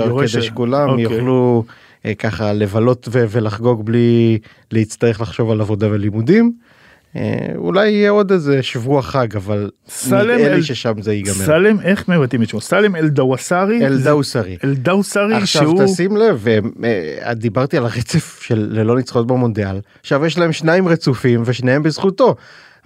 אה, 0.00 0.06
כדי 0.18 0.42
שכולם 0.42 0.88
אוקיי. 0.88 1.02
יוכלו 1.02 1.64
אה, 2.06 2.14
ככה 2.14 2.52
לבלות 2.52 3.08
ולחגוג 3.12 3.86
בלי 3.86 4.38
להצטרך 4.72 5.20
לחשוב 5.20 5.50
על 5.50 5.60
עבודה 5.60 5.90
ולימודים. 5.90 6.52
אה, 7.16 7.22
אולי 7.56 7.88
יהיה 7.90 8.10
עוד 8.10 8.32
איזה 8.32 8.62
שבוע 8.62 9.02
חג 9.02 9.36
אבל 9.36 9.70
סלם 9.88 10.36
נראה 10.38 10.46
אל- 10.52 10.54
לי 10.54 10.62
ששם 10.62 11.02
זה 11.02 11.12
ייגמר. 11.12 11.34
סלם, 11.34 11.80
איך 11.80 12.08
מבטאים 12.08 12.42
את 12.42 12.48
שמו? 12.48 12.60
סלם 12.60 12.96
אלדווסרי? 12.96 13.86
אלדאוסרי. 13.86 14.56
אלדאוסרי 14.64 15.34
עכשיו 15.34 15.62
שהוא... 15.62 15.82
תשים 15.84 16.16
לב 16.16 16.46
אה, 17.24 17.34
דיברתי 17.34 17.76
על 17.76 17.84
הרצף 17.84 18.42
של 18.42 18.68
ללא 18.70 18.96
ניצחונות 18.96 19.26
במונדיאל 19.26 19.80
עכשיו 20.00 20.26
יש 20.26 20.38
להם 20.38 20.52
שניים 20.52 20.88
רצופים 20.88 21.42
ושניהם 21.44 21.82
בזכותו. 21.82 22.34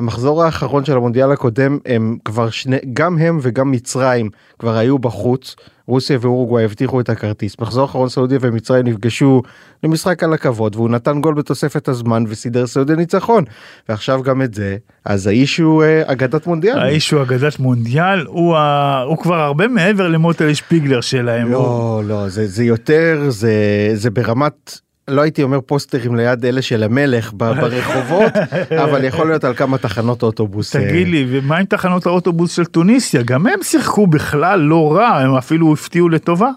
המחזור 0.01 0.45
האחרון 0.45 0.85
של 0.85 0.97
המונדיאל 0.97 1.33
הקודם 1.33 1.79
הם 1.87 2.17
כבר 2.25 2.51
שני 2.51 2.77
גם 2.93 3.19
הם 3.19 3.39
וגם 3.43 3.71
מצרים 3.71 4.31
כבר 4.59 4.77
היו 4.77 4.99
בחוץ 4.99 5.57
רוסיה 5.87 6.19
ואורוגוואי 6.21 6.65
הבטיחו 6.65 7.01
את 7.01 7.09
הכרטיס 7.09 7.57
מחזור 7.61 7.85
אחרון 7.85 8.09
סעודיה 8.09 8.39
ומצרים 8.43 8.87
נפגשו 8.87 9.43
למשחק 9.85 10.23
על 10.23 10.33
הכבוד 10.33 10.77
והוא 10.77 10.91
נתן 10.91 11.21
גול 11.21 11.35
בתוספת 11.35 11.89
הזמן 11.89 12.25
וסידר 12.29 12.67
סעודיה 12.67 12.97
ניצחון 12.97 13.45
ועכשיו 13.89 14.23
גם 14.23 14.43
את 14.43 14.55
זה 14.55 14.77
אז 15.05 15.27
האיש 15.27 15.59
הוא 15.59 15.83
אה, 15.83 16.13
אגדת 16.13 16.47
מונדיאל. 16.47 16.79
האיש 16.79 17.11
הוא 17.11 17.23
אגדת 17.23 17.59
מונדיאל, 17.59 18.27
הוא, 18.27 18.57
ה... 18.57 19.03
הוא 19.03 19.19
כבר 19.19 19.41
הרבה 19.41 19.69
מעבר 19.69 20.09
למוטל 20.09 20.55
שפיגלר 20.55 21.01
שלהם. 21.01 21.47
הוא... 21.47 21.53
לא 21.53 22.03
לא 22.09 22.29
זה 22.29 22.47
זה 22.47 22.65
יותר 22.65 23.27
זה 23.29 23.53
זה 23.95 24.11
ברמת 24.11 24.81
לא 25.09 25.21
הייתי 25.23 25.43
אומר 25.43 25.61
פוסטרים 25.61 26.17
ליד 26.17 26.45
אלה 26.45 26.63
של 26.63 26.83
המלך 26.83 27.33
ברחובות 27.37 28.33
אבל 28.85 29.05
יכול 29.05 29.27
להיות 29.29 29.45
על 29.45 29.55
כמה 29.55 29.79
תחנות 29.79 30.23
אוטובוס. 30.23 30.77
אה, 30.77 30.89
תגיד 30.89 31.09
לי, 31.09 31.27
ומה 31.31 31.57
עם 31.57 31.65
תחנות 31.65 32.07
האוטובוס 32.07 32.53
של 32.53 32.65
טוניסיה? 32.65 33.23
גם 33.23 33.47
הם 33.47 33.63
שיחקו 33.63 34.07
בכלל 34.07 34.61
לא 34.61 34.97
רע, 34.97 35.07
הם 35.07 35.35
אפילו 35.35 35.73
הפתיעו 35.73 36.09
לטובה. 36.09 36.51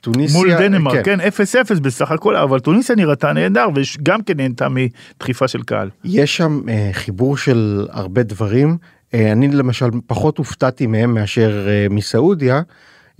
טוניסיה 0.00 0.38
מול 0.38 0.54
דנמרק, 0.58 1.04
כן. 1.04 1.18
כן, 1.18 1.20
0-0 1.76 1.80
בסך 1.80 2.10
הכל, 2.10 2.36
אבל 2.36 2.60
טוניסיה 2.60 2.96
נראתה 2.96 3.32
נהדר, 3.32 3.66
וגם 3.74 4.22
כן 4.22 4.36
נהנתה 4.36 4.66
מדחיפה 4.68 5.48
של 5.48 5.62
קהל. 5.62 5.90
יש 6.04 6.36
שם 6.36 6.60
אה, 6.68 6.90
חיבור 6.92 7.36
של 7.36 7.86
הרבה 7.90 8.22
דברים 8.22 8.76
אה, 9.14 9.32
אני 9.32 9.48
למשל 9.48 9.86
פחות 10.06 10.38
הופתעתי 10.38 10.86
מהם 10.86 11.14
מאשר 11.14 11.66
אה, 11.68 11.86
מסעודיה. 11.90 12.62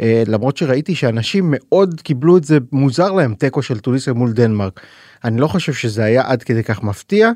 אה, 0.00 0.22
למרות 0.26 0.56
שראיתי 0.56 0.94
שאנשים 0.94 1.44
מאוד 1.48 2.00
קיבלו 2.00 2.36
את 2.36 2.44
זה 2.44 2.58
מוזר 2.72 3.12
להם 3.12 3.34
תיקו 3.34 3.62
של 3.62 3.78
טוניסיה 3.78 4.12
מול 4.12 4.32
דנמרק. 4.32 4.80
אני 5.24 5.40
לא 5.40 5.46
חושב 5.46 5.72
שזה 5.72 6.04
היה 6.04 6.22
עד 6.26 6.42
כדי 6.42 6.62
כך 6.62 6.82
מפתיע. 6.82 7.30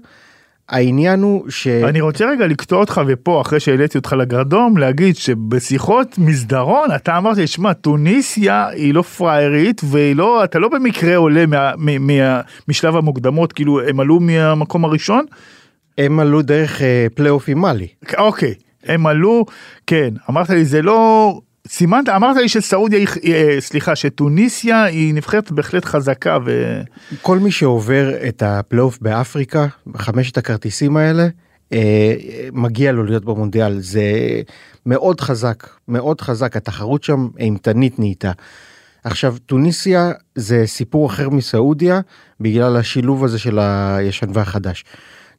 העניין 0.71 1.23
הוא 1.23 1.51
ש... 1.51 1.67
אני 1.67 2.01
רוצה 2.01 2.25
רגע 2.25 2.47
לקטוע 2.47 2.81
אותך 2.81 3.01
ופה 3.07 3.41
אחרי 3.41 3.61
שהעליתי 3.61 3.99
אותך 3.99 4.13
לגרדום 4.13 4.77
להגיד 4.77 5.17
שבשיחות 5.17 6.19
מסדרון 6.19 6.89
אתה 6.97 7.19
אמרת 7.19 7.37
לי 7.37 7.47
שמע 7.47 7.73
טוניסיה 7.73 8.69
היא 8.69 8.95
לא 8.95 9.03
פריירית 9.03 9.81
והיא 9.85 10.17
לא 10.17 10.45
אתה 10.45 10.59
לא 10.59 10.69
במקרה 10.69 11.17
עולה 11.17 11.47
מה, 11.47 11.73
מה, 11.77 11.99
מה, 11.99 12.41
משלב 12.69 12.97
המוקדמות 12.97 13.53
כאילו 13.53 13.81
הם 13.81 14.01
עלו 14.01 14.21
מהמקום 14.21 14.85
הראשון 14.85 15.25
הם 15.99 16.21
עלו 16.21 16.43
דרך 16.43 16.83
אה, 16.83 17.07
פלייאוף 17.15 17.49
עם 17.49 17.59
מאלי. 17.59 17.89
אוקיי 18.19 18.55
הם 18.85 19.07
עלו 19.07 19.47
כן 19.87 20.11
אמרת 20.31 20.51
לי 20.51 20.65
זה 20.65 20.83
לא 20.83 21.41
סימנת 21.73 22.09
אמרת 22.09 22.37
לי 22.37 22.49
שסעודיה 22.49 23.07
אה, 23.25 23.57
סליחה 23.61 23.97
שטוניסיה 23.97 24.85
היא 24.85 25.15
נבחרת 25.15 25.53
בהחלט 25.53 25.85
חזקה 25.85 26.39
ו... 26.47 26.81
כל 27.23 27.39
מי 27.39 27.51
שעובר 27.51 28.29
את 28.29 28.43
הפלייאוף 28.43 28.99
באפריקה 29.01 29.67
חמשת 29.97 30.39
הכרטיסים 30.39 30.97
האלה 30.97 31.29
אה, 31.73 32.15
מגיע 32.53 32.93
לו 32.93 33.05
להיות 33.05 33.25
במונדיאל 33.25 33.81
זה 33.81 34.03
מאוד 34.87 35.21
חזק 35.21 35.67
מאוד 35.89 36.21
חזק 36.21 36.57
התחרות 36.57 37.05
שם 37.05 37.29
אימתנית 37.39 37.99
נהייתה. 37.99 38.33
עכשיו 39.05 39.37
טוניסיה 39.47 40.13
זה 40.35 40.63
סיפור 40.67 41.07
אחר 41.07 41.29
מסעודיה 41.29 42.01
בגלל 42.41 42.77
השילוב 42.77 43.25
הזה 43.25 43.39
של 43.39 43.59
הישן 43.59 44.31
והחדש. 44.35 44.85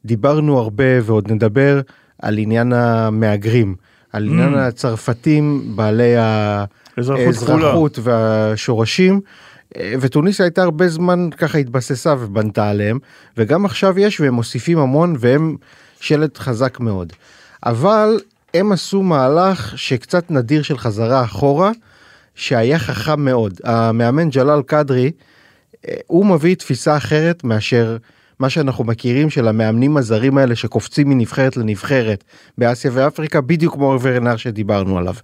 דיברנו 0.04 0.58
הרבה 0.58 1.02
ועוד 1.02 1.32
נדבר 1.32 1.80
על 2.22 2.38
עניין 2.38 2.72
המהגרים 2.72 3.74
על 4.12 4.28
עניין 4.28 4.54
הצרפתים 4.54 5.72
בעלי 5.76 6.14
אזרחות 6.96 7.26
האזרחות 7.26 7.98
והשורשים. 8.02 9.20
אה, 9.76 9.94
וטוניסיה 10.00 10.44
הייתה 10.44 10.62
הרבה 10.62 10.88
זמן 10.88 11.28
ככה 11.36 11.58
התבססה 11.58 12.14
ובנתה 12.20 12.70
עליהם 12.70 12.98
וגם 13.36 13.64
עכשיו 13.64 13.98
יש 13.98 14.20
והם 14.20 14.34
מוסיפים 14.34 14.78
המון 14.78 15.16
והם 15.18 15.56
שלט 16.00 16.38
חזק 16.38 16.80
מאוד. 16.80 17.12
אבל 17.66 18.20
הם 18.54 18.72
עשו 18.72 19.02
מהלך 19.02 19.78
שקצת 19.78 20.30
נדיר 20.30 20.62
של 20.62 20.78
חזרה 20.78 21.24
אחורה 21.24 21.70
שהיה 22.34 22.78
חכם 22.78 23.24
מאוד. 23.24 23.60
המאמן 23.64 24.30
ג'לאל 24.30 24.62
קדרי 24.62 25.10
אה, 25.88 25.94
הוא 26.06 26.26
מביא 26.26 26.54
תפיסה 26.54 26.96
אחרת 26.96 27.44
מאשר 27.44 27.96
מה 28.42 28.50
שאנחנו 28.50 28.84
מכירים 28.84 29.30
של 29.30 29.48
המאמנים 29.48 29.96
הזרים 29.96 30.38
האלה 30.38 30.56
שקופצים 30.56 31.08
מנבחרת 31.08 31.56
לנבחרת 31.56 32.24
באסיה 32.58 32.90
ואפריקה 32.94 33.40
בדיוק 33.40 33.74
כמו 33.74 33.96
רנר 34.04 34.36
שדיברנו 34.36 34.98
עליו. 34.98 35.14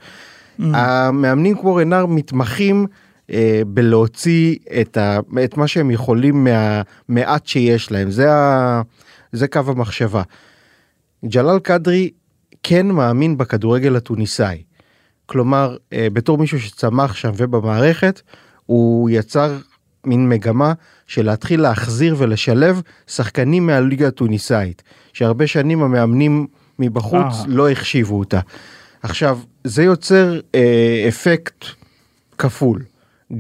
המאמנים 0.59 1.59
כמו 1.59 1.75
רנר 1.75 2.07
מתמחים 2.07 2.87
אה, 3.31 3.63
בלהוציא 3.67 4.57
את, 4.81 4.97
ה, 4.97 5.19
את 5.45 5.57
מה 5.57 5.69
שהם 5.69 5.91
יכולים 5.91 6.45
מהמעט 6.45 7.47
שיש 7.47 7.93
להם 7.93 8.11
זה, 8.11 8.33
ה, 8.33 8.83
זה 9.33 9.49
קו 9.49 9.61
המחשבה. 9.67 10.23
ג'לאל 11.25 11.59
קדרי 11.59 12.11
כן 12.63 12.87
מאמין 12.87 13.39
בכדורגל 13.39 13.97
התוניסאי. 13.97 14.63
כלומר 15.27 15.77
אה, 15.93 16.09
בתור 16.13 16.39
מישהו 16.39 16.61
שצמח 16.61 17.15
שם 17.15 17.31
ובמערכת 17.37 18.23
הוא 18.67 19.11
יצר 19.11 19.59
מין 20.09 20.29
מגמה 20.29 20.73
של 21.07 21.27
להתחיל 21.27 21.61
להחזיר 21.61 22.15
ולשלב 22.19 22.83
שחקנים 23.07 23.67
מהליגה 23.67 24.09
התוניסאית 24.09 24.83
שהרבה 25.13 25.47
שנים 25.47 25.83
המאמנים 25.83 26.47
מבחוץ 26.79 27.35
אה. 27.41 27.45
לא 27.47 27.71
החשיבו 27.71 28.19
אותה. 28.19 28.41
עכשיו 29.03 29.39
זה 29.65 29.83
יוצר 29.83 30.41
אה, 30.55 31.05
אפקט 31.09 31.65
כפול. 32.39 32.83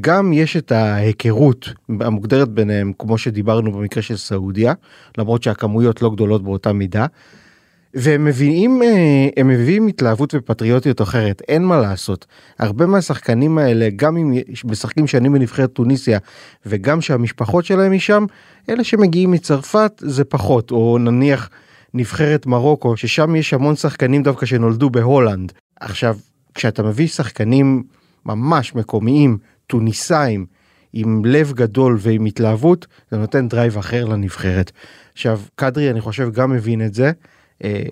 גם 0.00 0.32
יש 0.32 0.56
את 0.56 0.72
ההיכרות 0.72 1.68
המוגדרת 2.00 2.48
ביניהם 2.48 2.92
כמו 2.98 3.18
שדיברנו 3.18 3.72
במקרה 3.72 4.02
של 4.02 4.16
סעודיה 4.16 4.72
למרות 5.18 5.42
שהכמויות 5.42 6.02
לא 6.02 6.10
גדולות 6.10 6.42
באותה 6.42 6.72
מידה. 6.72 7.06
והם 7.94 8.24
מביאים 8.24 8.82
אה, 8.82 9.28
הם 9.36 9.48
מביאים 9.48 9.86
התלהבות 9.86 10.34
ופטריוטיות 10.34 11.02
אחרת 11.02 11.42
אין 11.48 11.64
מה 11.64 11.80
לעשות. 11.80 12.26
הרבה 12.58 12.86
מהשחקנים 12.86 13.58
האלה 13.58 13.88
גם 13.96 14.16
אם 14.16 14.32
משחקים 14.64 15.06
שנים 15.06 15.32
בנבחרת 15.32 15.72
טוניסיה 15.72 16.18
וגם 16.66 17.00
שהמשפחות 17.00 17.64
שלהם 17.64 17.92
משם 17.92 18.26
אלה 18.70 18.84
שמגיעים 18.84 19.30
מצרפת 19.30 19.92
זה 19.98 20.24
פחות. 20.24 20.70
או 20.70 20.98
נניח 20.98 21.50
נבחרת 21.94 22.46
מרוקו 22.46 22.96
ששם 22.96 23.36
יש 23.36 23.54
המון 23.54 23.76
שחקנים 23.76 24.22
דווקא 24.22 24.46
שנולדו 24.46 24.90
בהולנד. 24.90 25.52
עכשיו 25.80 26.16
כשאתה 26.54 26.82
מביא 26.82 27.06
שחקנים 27.06 27.82
ממש 28.26 28.74
מקומיים 28.74 29.38
טוניסאים 29.66 30.46
עם 30.92 31.24
לב 31.24 31.52
גדול 31.52 31.96
ועם 32.00 32.24
התלהבות 32.24 32.86
זה 33.10 33.18
נותן 33.18 33.48
drive 33.48 33.78
אחר 33.78 34.04
לנבחרת. 34.04 34.72
עכשיו 35.12 35.40
קדרי 35.54 35.90
אני 35.90 36.00
חושב 36.00 36.30
גם 36.32 36.50
מבין 36.50 36.86
את 36.86 36.94
זה 36.94 37.12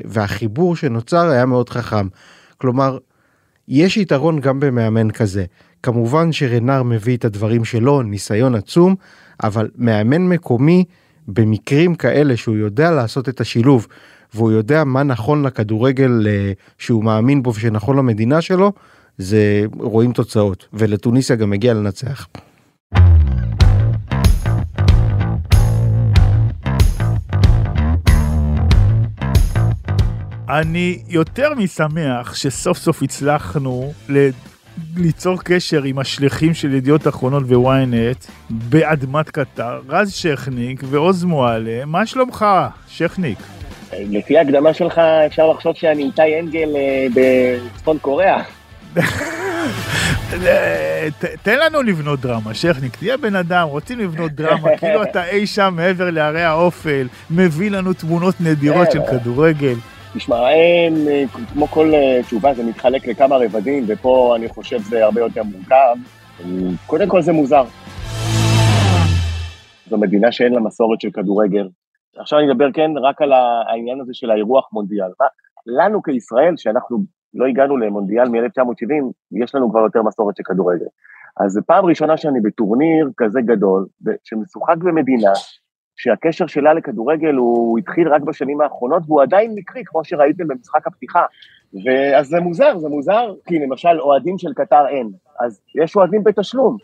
והחיבור 0.04 0.76
שנוצר 0.76 1.28
היה 1.28 1.46
מאוד 1.46 1.68
חכם. 1.68 2.08
כלומר 2.58 2.99
יש 3.68 3.96
יתרון 3.96 4.40
גם 4.40 4.61
במאמן 4.61 5.11
כזה. 5.11 5.44
כמובן 5.82 6.32
שרנר 6.32 6.82
מביא 6.82 7.16
את 7.16 7.25
הדברים 7.25 7.64
שלו 7.64 8.02
ניסיון 8.02 8.54
עצום 8.54 8.94
אבל 9.42 9.68
מאמן 9.76 10.23
מקומי 10.23 10.85
במקרים 11.28 11.94
כאלה 11.94 12.37
שהוא 12.37 12.56
יודע 12.56 12.90
לעשות 12.90 13.28
את 13.28 13.40
השילוב 13.40 13.87
והוא 14.35 14.50
יודע 14.50 14.85
מה 14.85 15.02
נכון 15.02 15.46
לכדורגל 15.46 16.26
אה, 16.26 16.52
שהוא 16.78 17.04
מאמין 17.04 17.42
בו 17.42 17.54
ושנכון 17.54 17.96
למדינה 17.96 18.40
שלו 18.40 18.73
זה 19.18 19.64
רואים 19.78 20.12
תוצאות 20.12 20.66
ולטוניסיה 20.73 21.37
גם 21.37 21.50
מגיע 21.50 21.75
לנצח. 21.75 22.26
אני 30.49 30.99
יותר 31.09 31.55
משמח 31.55 32.35
שסוף 32.35 32.79
סוף 32.79 33.03
הצלחנו 33.03 33.93
ל... 34.09 34.29
ליצור 34.97 35.38
קשר 35.45 35.83
עם 35.83 35.99
השליחים 35.99 36.55
של 36.55 36.75
ידיעות 36.75 37.09
אחרונות 37.09 37.43
וויינט 37.47 38.25
באדמת 38.50 39.31
קטר, 39.31 39.81
רז 39.88 40.12
שכניק 40.12 40.81
ועוז 40.85 41.25
מועלם, 41.25 41.88
מה 41.93 42.07
שלומך, 42.07 42.47
שכניק? 42.88 43.38
לפי 43.93 44.38
ההקדמה 44.38 44.75
שלך 44.75 44.99
אפשר 45.26 45.47
לחשוב 45.47 45.76
שאני 45.76 46.03
איתי 46.03 46.41
אנגל 46.41 46.69
אה, 46.76 47.07
בצפון 47.75 47.99
קוריאה. 47.99 48.43
ת- 51.21 51.25
תן 51.43 51.59
לנו 51.59 51.83
לבנות 51.83 52.21
דרמה, 52.21 52.55
שכניק, 52.55 52.97
תהיה 52.97 53.17
בן 53.17 53.35
אדם, 53.35 53.69
רוצים 53.69 53.99
לבנות 53.99 54.33
דרמה, 54.33 54.69
כאילו 54.79 55.03
אתה 55.03 55.29
אי 55.29 55.47
שם 55.47 55.75
מעבר 55.76 56.11
להרי 56.11 56.43
האופל, 56.43 57.09
מביא 57.31 57.71
לנו 57.71 57.93
תמונות 57.93 58.35
נדירות 58.41 58.93
של 58.93 59.00
כדורגל. 59.11 59.75
תשמע, 60.16 60.50
אין, 60.50 60.94
כמו 61.52 61.66
כל 61.66 61.94
אה, 61.94 62.23
תשובה, 62.23 62.54
זה 62.54 62.64
מתחלק 62.64 63.06
לכמה 63.06 63.37
רבדים, 63.37 63.85
ופה 63.88 64.37
אני 64.37 64.49
חושב 64.49 64.78
זה 64.78 65.04
הרבה 65.04 65.20
יותר 65.20 65.42
מורכב. 65.42 65.96
קודם 66.87 67.08
כל 67.08 67.23
זה 67.23 67.32
מוזר. 67.32 67.64
זו 69.87 69.99
מדינה 69.99 70.32
שאין 70.32 70.52
לה 70.52 70.61
מסורת 70.61 71.00
של 71.00 71.11
כדורגל. 71.11 71.68
עכשיו 72.16 72.38
אני 72.38 72.52
אדבר, 72.52 72.73
כן, 72.73 72.90
רק 73.02 73.23
על 73.23 73.32
העניין 73.32 74.00
הזה 74.00 74.14
של 74.14 74.30
האירוח 74.30 74.68
מונדיאל. 74.73 75.08
מה, 75.20 75.26
לנו 75.66 76.02
כישראל, 76.02 76.54
שאנחנו 76.56 76.99
לא 77.35 77.46
הגענו 77.46 77.76
למונדיאל 77.76 78.28
מ-1970, 78.28 79.12
יש 79.44 79.54
לנו 79.54 79.70
כבר 79.70 79.80
יותר 79.80 80.02
מסורת 80.02 80.37
של 80.37 80.42
כדורגל. 80.42 80.87
אז 81.40 81.52
זו 81.52 81.61
פעם 81.66 81.85
ראשונה 81.85 82.16
שאני 82.16 82.40
בטורניר 82.40 83.11
כזה 83.16 83.40
גדול, 83.40 83.87
שמשוחק 84.25 84.76
במדינה, 84.76 85.30
שהקשר 85.97 86.47
שלה 86.47 86.75
לכדורגל 86.75 87.35
הוא 87.35 87.79
התחיל 87.79 88.09
רק 88.09 88.23
בשנים 88.23 88.61
האחרונות, 88.61 89.03
והוא 89.07 89.23
עדיין 89.23 89.53
מקרי, 89.55 89.83
כמו 89.87 90.05
שראיתם 90.05 90.49
במשחק 90.49 90.87
הפתיחה. 90.87 91.25
ואז 91.85 92.26
זה 92.26 92.41
מוזר, 92.41 92.79
זה 92.79 92.88
מוזר, 92.88 93.35
כי 93.47 93.59
למשל 93.59 94.00
אוהדים 94.00 94.38
של 94.38 94.53
קטר 94.55 94.88
אין, 94.88 95.11
אז 95.41 95.61
יש 95.75 95.97
אוהדים 95.97 96.25
בתשלום, 96.25 96.76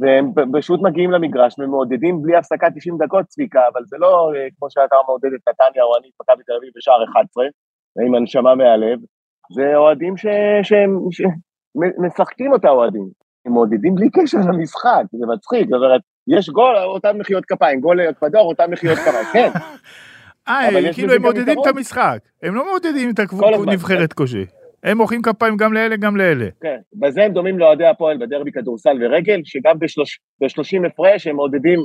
והם 0.00 0.32
פשוט 0.52 0.80
מגיעים 0.82 1.10
למגרש 1.10 1.58
ומעודדים 1.58 2.22
בלי 2.22 2.36
הפסקה 2.36 2.70
90 2.70 2.98
דקות 2.98 3.26
צביקה, 3.26 3.60
אבל 3.72 3.84
זה 3.84 3.96
לא 3.98 4.32
אה, 4.36 4.48
כמו 4.58 4.70
שאתה 4.70 4.96
מעודד 5.06 5.32
את 5.34 5.48
נתניה 5.48 5.84
או 5.84 5.96
אני 5.98 6.08
את 6.08 6.20
מכבי 6.20 6.42
תל 6.46 6.52
אביב 6.58 6.70
בשער 6.76 7.04
11, 7.12 7.44
עם 8.06 8.14
הנשמה 8.14 8.54
מהלב, 8.54 8.98
זה 9.54 9.76
אוהדים 9.76 10.16
שהם 10.62 10.98
משחקים 12.06 12.52
אותה 12.52 12.68
אוהדים, 12.68 13.08
הם 13.46 13.52
מעודדים 13.52 13.94
בלי 13.94 14.10
קשר 14.10 14.38
למשחק, 14.38 15.04
זה 15.12 15.26
מצחיק, 15.26 15.68
זאת 15.68 15.82
אומרת, 15.82 16.00
יש 16.28 16.48
גול, 16.48 16.76
אותן 16.76 17.18
מחיאות 17.18 17.44
כפיים, 17.44 17.80
גול 17.80 18.02
לאקוודור, 18.02 18.48
אותן 18.48 18.70
מחיאות 18.70 18.98
כפיים, 18.98 19.26
כן. 19.32 19.50
אה, 20.48 20.92
כאילו 20.94 21.14
הם 21.14 21.22
מעודדים 21.22 21.60
את. 21.62 21.66
המשחק, 21.66 22.18
הם 22.42 22.54
לא 22.54 22.64
מעודדים 22.64 23.10
את. 23.10 23.20
הנבחרת 23.68 24.12
קושי. 24.12 24.46
הם 24.82 24.96
מוחאים 24.98 25.22
כפיים 25.22 25.56
גם 25.56 25.72
לאלה, 25.72 25.96
גם 25.96 26.16
לאלה. 26.16 26.46
כן, 26.60 26.76
בזה 26.94 27.24
הם 27.24 27.32
דומים 27.32 27.58
לאוהדי 27.58 27.86
הפועל 27.86 28.18
בדרבי 28.18 28.52
כדורסל 28.52 28.98
ורגל, 29.00 29.40
שגם 29.44 29.78
ב-30 29.78 30.86
הפרש 30.86 31.26
הם 31.26 31.36
מעודדים, 31.36 31.78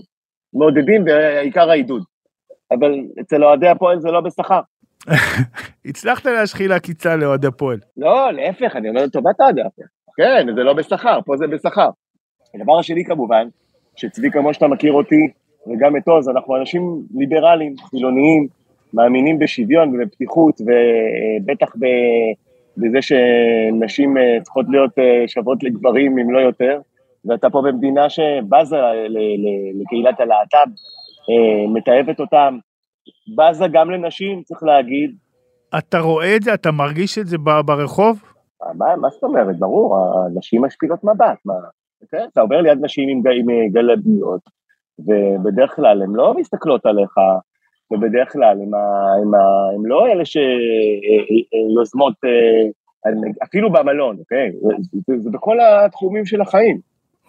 מעודדים 0.54 1.04
ועיקר 1.06 1.70
העידוד. 1.70 2.04
אבל 2.72 2.92
אצל 3.22 3.44
אוהדי 3.44 3.68
הפועל 3.68 4.00
זה 4.00 4.12
לא 4.12 4.22
בשכר. 4.22 4.60
הצלחת 5.86 6.26
להשחיל 6.26 6.72
עקיצה 6.72 7.16
לאוהד 7.16 7.46
הפועל. 7.46 7.80
לא, 7.98 8.34
להפך, 8.34 8.76
אני 8.76 8.90
אומר 8.90 9.04
לטובת 9.04 9.40
אוהדי 9.40 9.62
הפועל. 9.62 9.88
כן, 10.18 10.56
זה 10.56 10.64
לא 10.64 10.74
בשכר, 10.74 11.20
פה 11.26 11.38
זה 11.38 11.48
בשכר. 11.48 11.90
הדבר 12.56 12.80
השני 12.80 13.06
כמובן, 13.06 13.48
שצביקה, 13.96 14.40
כמו 14.40 14.54
שאתה 14.54 14.68
מכיר 14.68 14.94
אותי, 14.94 15.28
וגם 15.68 15.98
את 15.98 16.08
עוז, 16.08 16.30
אנחנו 16.30 16.56
אנשים 16.56 17.02
ליברליים, 17.16 17.76
חילוניים, 17.90 18.48
מאמינים 18.94 19.40
בשוויון 19.40 19.96
ובפתיחות, 19.96 20.62
ובטח 20.62 21.76
ב... 21.80 21.86
בזה 22.78 23.02
שנשים 23.02 24.18
אה, 24.18 24.38
צריכות 24.44 24.66
להיות 24.70 25.00
אה, 25.00 25.24
שוות 25.28 25.64
לגברים, 25.64 26.20
אם 26.20 26.32
לא 26.32 26.40
יותר, 26.40 26.80
ואתה 27.26 27.50
פה 27.50 27.62
במדינה 27.62 28.10
שבזה 28.10 28.76
ל- 29.10 29.82
לקהילת 29.82 30.20
הלהט"ב, 30.20 30.70
אה, 31.30 31.68
מתעבת 31.74 32.20
אותם, 32.20 32.58
בזה 33.38 33.66
גם 33.72 33.92
לנשים, 33.92 34.44
צריך 34.44 34.64
להגיד. 34.64 35.16
אתה 35.78 36.00
רואה 36.00 36.36
את 36.36 36.44
זה? 36.44 36.54
אתה 36.54 36.72
מרגיש 36.72 37.18
את 37.18 37.28
זה 37.28 37.38
ברחוב? 37.38 38.24
מה, 38.74 38.96
מה 38.96 39.10
זאת 39.10 39.24
אומרת? 39.24 39.60
ברור, 39.60 39.98
הנשים 39.98 40.66
משפילות 40.66 41.04
מבט, 41.04 41.38
מה? 41.46 41.54
כן, 42.12 42.26
אתה 42.34 42.42
עובר 42.42 42.62
ליד 42.62 42.78
נשים 42.82 43.10
עם, 43.10 43.22
עם 43.40 43.50
אה, 43.50 43.68
גלביות, 43.72 44.42
ובדרך 45.00 45.76
כלל 45.76 46.02
הן 46.02 46.14
לא 46.14 46.34
מסתכלות 46.38 46.86
עליך, 46.86 47.18
ובדרך 47.92 48.32
כלל 48.34 48.58
הם, 48.62 48.74
ה, 48.74 48.80
הם, 49.22 49.34
ה, 49.36 49.40
הם 49.76 49.86
לא 49.86 50.08
אלה 50.08 50.24
שיוזמות, 50.26 52.14
אפילו 53.44 53.72
במלון, 53.72 54.18
אוקיי? 54.20 54.52
זה, 55.08 55.18
זה, 55.18 55.30
בכל 55.30 55.58
התחומים 55.60 56.26
של 56.26 56.42
החיים. 56.42 56.80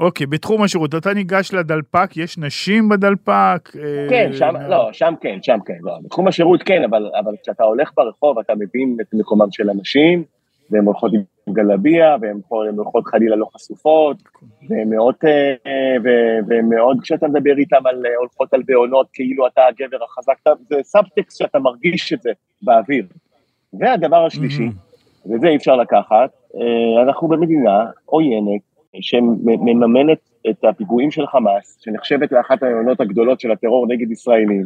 אוקיי, 0.01 0.27
בתחום 0.27 0.63
השירות, 0.63 0.95
אתה 0.95 1.15
ניגש 1.15 1.55
לדלפק, 1.55 2.17
יש 2.17 2.39
נשים 2.39 2.89
בדלפק? 2.89 3.71
אה, 3.77 4.07
כן, 4.11 4.31
שם, 4.33 4.55
לא, 4.69 4.89
שם 4.93 5.15
כן, 5.21 5.39
שם 5.43 5.59
כן, 5.67 5.79
לא, 5.81 5.93
בתחום 6.05 6.29
השירות 6.29 6.63
כן, 6.63 6.85
אבל, 6.85 7.11
אבל 7.21 7.35
כשאתה 7.43 7.65
הולך 7.65 7.91
ברחוב 7.97 8.39
אתה 8.39 8.55
מבין 8.55 8.97
את 9.01 9.07
מקומם 9.15 9.51
של 9.51 9.71
אנשים, 9.71 10.25
והן 10.71 10.85
הולכות 10.85 11.13
עם 11.15 11.21
גלביה, 11.49 12.17
והן 12.21 12.41
הולכות 12.77 13.07
חלילה 13.07 13.37
לא 13.37 13.47
חשופות, 13.55 14.17
והן 14.69 14.91
מאוד, 14.91 15.15
אה, 15.25 15.97
והן 16.49 16.69
מאוד, 16.69 16.99
כשאתה 17.03 17.29
מדבר 17.29 17.59
איתן 17.59 17.77
על 17.85 18.07
אה, 18.07 18.17
הולכות 18.19 18.55
על 18.55 18.63
בעונות, 18.67 19.07
כאילו 19.13 19.47
אתה 19.47 19.61
הגבר 19.67 20.05
החזק, 20.05 20.35
זה 20.69 20.77
סאבטקסט 20.83 21.39
שאתה 21.39 21.59
מרגיש 21.59 22.13
את 22.13 22.23
זה 22.23 22.31
באוויר. 22.63 23.07
והדבר 23.73 24.27
השלישי, 24.27 24.63
מהמם. 24.63 25.37
וזה 25.37 25.47
אי 25.49 25.57
אפשר 25.57 25.77
לקחת, 25.77 26.31
אה, 26.57 27.03
אנחנו 27.03 27.29
במדינה 27.29 27.85
עוינת 28.05 28.61
שמממנת 29.01 30.19
את 30.51 30.65
הפיגועים 30.65 31.11
של 31.11 31.27
חמאס, 31.27 31.79
שנחשבת 31.81 32.33
לאחת 32.33 32.63
העונות 32.63 33.01
הגדולות 33.01 33.41
של 33.41 33.51
הטרור 33.51 33.87
נגד 33.89 34.11
ישראלים, 34.11 34.65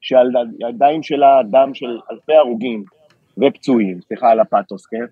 שעל 0.00 0.30
הידיים 0.60 1.02
שלה 1.02 1.40
דם 1.50 1.70
של 1.74 1.98
אלפי 2.10 2.34
הרוגים 2.34 2.84
ופצועים, 3.38 4.00
סליחה 4.00 4.30
על 4.30 4.40
הפאתוס, 4.40 4.86
כן? 4.86 5.04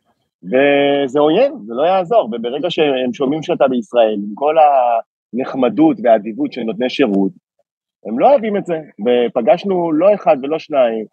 וזה 0.45 1.21
עוין, 1.21 1.53
זה 1.67 1.75
לא 1.75 1.83
יעזור, 1.83 2.31
וברגע 2.33 2.71
שהם 2.71 3.13
שומעים 3.13 3.43
שאתה 3.43 3.69
בישראל, 3.69 4.15
עם 4.15 4.35
כל 4.35 4.55
הנחמדות 5.35 5.97
והאדיבות 6.03 6.53
של 6.53 6.63
נותני 6.63 6.91
שירות, 6.91 7.33
הם 8.07 8.19
לא 8.19 8.31
אוהבים 8.31 8.57
את 8.57 8.67
זה, 8.67 8.81
ופגשנו 9.07 9.93
לא 9.93 10.15
אחד 10.15 10.37
ולא 10.43 10.59
שניים, 10.59 11.05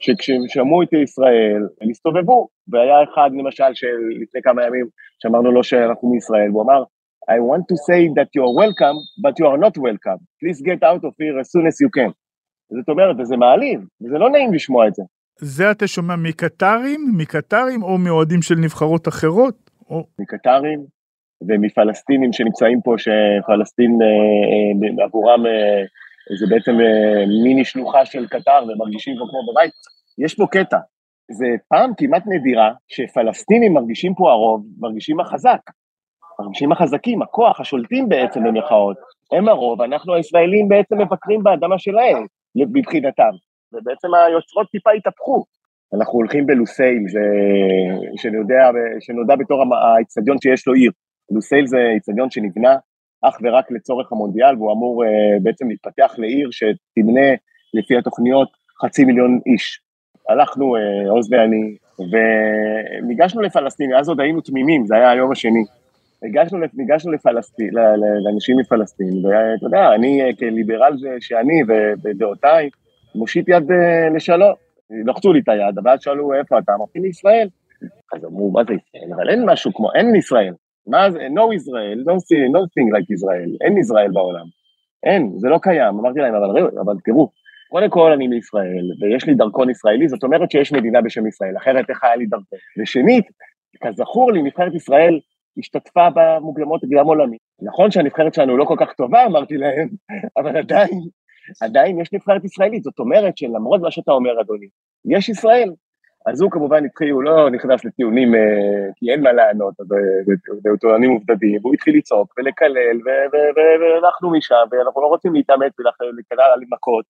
שכשהם 0.00 0.40
שמעו 0.48 0.82
את 0.82 0.92
ישראל, 0.92 1.62
הם 1.80 1.90
הסתובבו, 1.90 2.48
והיה 2.68 3.02
אחד 3.02 3.30
למשל 3.32 3.74
שלפני 3.74 4.42
כמה 4.42 4.66
ימים 4.66 4.86
שאמרנו 5.22 5.52
לו 5.52 5.64
שאנחנו 5.64 6.10
מישראל, 6.10 6.50
והוא 6.50 6.62
אמר, 6.62 6.82
I 7.30 7.38
want 7.50 7.64
to 7.72 7.76
say 7.88 8.02
that 8.16 8.28
you 8.34 8.42
are 8.46 8.54
welcome, 8.62 8.98
but 9.24 9.34
you 9.38 9.46
are 9.46 9.60
not 9.66 9.76
welcome. 9.78 10.20
Please 10.40 10.60
get 10.70 10.82
out 10.82 11.02
of 11.08 11.12
here 11.20 11.36
as 11.40 11.48
soon 11.52 11.66
as 11.66 11.76
you 11.82 11.90
can. 11.96 12.12
זאת 12.70 12.88
אומרת, 12.88 13.16
וזה 13.18 13.36
מעליב, 13.36 13.80
וזה 14.02 14.18
לא 14.18 14.30
נעים 14.30 14.54
לשמוע 14.54 14.88
את 14.88 14.94
זה. 14.94 15.02
זה 15.38 15.70
אתה 15.70 15.86
שומע 15.86 16.16
מקטרים, 16.16 17.12
מקטרים 17.16 17.82
או 17.82 17.98
מאוהדים 17.98 18.42
של 18.42 18.54
נבחרות 18.54 19.08
אחרות? 19.08 19.70
או... 19.90 20.04
מקטרים 20.18 20.84
ומפלסטינים 21.48 22.32
שנמצאים 22.32 22.80
פה, 22.84 22.94
שפלסטין 22.98 23.98
אה, 24.02 25.00
אה, 25.00 25.04
עבורם 25.04 25.46
אה, 25.46 25.82
זה 26.40 26.46
בעצם 26.54 26.72
מיני 27.44 27.64
שלוחה 27.64 28.06
של 28.06 28.26
קטר 28.26 28.64
ומרגישים 28.68 29.14
פה 29.18 29.24
כמו 29.30 29.52
בבית. 29.52 29.72
יש 30.18 30.34
פה 30.34 30.46
קטע, 30.50 30.78
זה 31.30 31.46
פעם 31.68 31.90
כמעט 31.96 32.22
נדירה 32.26 32.72
שפלסטינים 32.88 33.72
מרגישים 33.74 34.14
פה 34.14 34.30
הרוב, 34.30 34.66
מרגישים 34.78 35.20
החזק, 35.20 35.60
מרגישים 36.40 36.72
החזקים, 36.72 37.22
הכוח, 37.22 37.60
השולטים 37.60 38.08
בעצם 38.08 38.44
במרכאות, 38.44 38.96
הם 39.32 39.48
הרוב, 39.48 39.82
אנחנו 39.82 40.14
הישראלים 40.14 40.68
בעצם 40.68 40.98
מבקרים 40.98 41.42
באדמה 41.42 41.78
שלהם, 41.78 42.26
מבחינתם, 42.56 43.30
ובעצם 43.74 44.08
היוצרות 44.14 44.70
טיפה 44.70 44.90
התהפכו. 44.90 45.44
אנחנו 45.94 46.12
הולכים 46.12 46.46
בלוסייל, 46.46 47.02
זה, 47.08 47.20
שנודע, 48.16 48.70
שנודע 49.00 49.36
בתור 49.36 49.64
האיצטדיון 49.74 50.36
שיש 50.42 50.66
לו 50.66 50.74
עיר. 50.74 50.92
לוסייל 51.30 51.66
זה 51.66 51.78
איצטדיון 51.94 52.30
שנבנה 52.30 52.76
אך 53.22 53.38
ורק 53.42 53.70
לצורך 53.70 54.12
המונדיאל, 54.12 54.56
והוא 54.56 54.72
אמור 54.72 55.04
uh, 55.04 55.08
בעצם 55.42 55.68
להתפתח 55.68 56.14
לעיר 56.18 56.48
שתמנה 56.50 57.30
לפי 57.74 57.96
התוכניות 57.98 58.48
חצי 58.82 59.04
מיליון 59.04 59.40
איש. 59.46 59.80
הלכנו, 60.28 60.76
uh, 60.76 61.10
עוז 61.10 61.32
ואני, 61.32 61.76
וניגשנו 61.98 63.42
לפלסטין, 63.42 63.94
אז 63.94 64.08
עוד 64.08 64.20
היינו 64.20 64.40
תמימים, 64.40 64.86
זה 64.86 64.94
היה 64.94 65.10
היום 65.10 65.32
השני. 65.32 65.64
ניגשנו, 66.24 66.58
ניגשנו 66.74 67.12
לפלסטין, 67.12 67.70
לאנשים 68.24 68.56
מפלסטין, 68.58 69.26
ואתה 69.26 69.66
יודע, 69.66 69.94
אני 69.94 70.22
אה, 70.22 70.36
כליברל 70.38 70.96
ש- 70.98 71.26
שאני 71.26 71.62
ובדעותיי, 71.68 72.70
מושיט 73.14 73.48
יד 73.48 73.70
אה, 73.70 74.08
לשלום. 74.16 74.54
לחצו 75.06 75.32
לי 75.32 75.40
את 75.40 75.48
היד, 75.48 75.78
ואז 75.84 76.02
שאלו 76.02 76.34
איפה 76.34 76.58
אתה, 76.58 76.72
אמרתי 76.74 76.98
לישראל. 76.98 77.48
אז 78.14 78.24
אמרו, 78.24 78.50
מה 78.50 78.64
זה 78.64 78.72
ישראל? 78.74 79.12
אבל 79.12 79.30
אין 79.30 79.44
משהו 79.46 79.74
כמו, 79.74 79.92
אין 79.92 80.16
ישראל. 80.16 80.54
מה 80.86 81.10
זה, 81.10 81.18
no 81.18 81.40
Israel, 81.40 81.98
no, 82.06 82.12
see, 82.12 82.52
no 82.54 82.60
thing 82.74 82.88
like 82.94 83.08
Israel, 83.16 83.66
אין 83.66 83.78
ישראל 83.78 84.10
בעולם. 84.12 84.44
אין, 85.04 85.32
זה 85.36 85.48
לא 85.48 85.58
קיים. 85.62 85.98
אמרתי 85.98 86.18
להם, 86.18 86.34
אבל, 86.34 86.68
אבל 86.84 86.94
תראו, 87.04 87.30
קודם 87.70 87.90
כל 87.90 88.12
אני 88.12 88.28
מישראל, 88.28 88.90
ויש 89.00 89.26
לי 89.26 89.34
דרכון 89.34 89.70
ישראלי, 89.70 90.08
זאת 90.08 90.24
אומרת 90.24 90.50
שיש 90.50 90.72
מדינה 90.72 91.00
בשם 91.00 91.26
ישראל, 91.26 91.56
אחרת 91.56 91.90
איך 91.90 92.04
היה 92.04 92.16
לי 92.16 92.26
דרכון? 92.26 92.58
ושנית, 92.82 93.24
כזכור 93.82 94.32
לי, 94.32 94.42
נבחרת 94.42 94.74
ישראל 94.74 95.20
השתתפה 95.58 96.08
במוקדמות 96.14 96.80
גם 96.90 97.06
עולמי. 97.06 97.36
נכון 97.62 97.90
שהנבחרת 97.90 98.34
שלנו 98.34 98.56
לא 98.56 98.64
כל 98.64 98.76
כך 98.78 98.92
טובה, 98.92 99.26
אמרתי 99.26 99.56
להם, 99.56 99.88
אבל 100.38 100.56
עדיין, 100.56 101.00
עדיין 101.60 102.00
יש 102.00 102.12
נבחרת 102.12 102.44
ישראלית, 102.44 102.82
זאת 102.82 102.98
אומרת 102.98 103.38
שלמרות 103.38 103.80
מה 103.80 103.90
שאתה 103.90 104.12
אומר, 104.12 104.40
אדוני, 104.40 104.66
יש 105.04 105.28
ישראל. 105.28 105.70
אז 106.26 106.40
הוא 106.40 106.50
כמובן 106.50 106.84
התחיל, 106.84 107.10
הוא 107.10 107.22
לא 107.22 107.50
נכנס 107.50 107.84
לטיעונים, 107.84 108.34
אה, 108.34 108.40
כי 108.96 109.10
אין 109.10 109.22
מה 109.22 109.32
לענות, 109.32 109.74
אז 109.80 109.86
זה 110.62 110.70
טיעונים 110.80 111.10
עובדתיים, 111.10 111.60
והוא 111.62 111.74
התחיל 111.74 111.96
לצעוק 111.96 112.34
ולקלל, 112.38 112.98
והלכנו 113.56 114.30
משם, 114.30 114.64
ואנחנו 114.70 115.02
לא 115.02 115.06
רוצים 115.06 115.34
להתאמץ 115.34 115.72
ולקלל 115.80 116.50
על 116.54 116.60
מכות, 116.70 117.04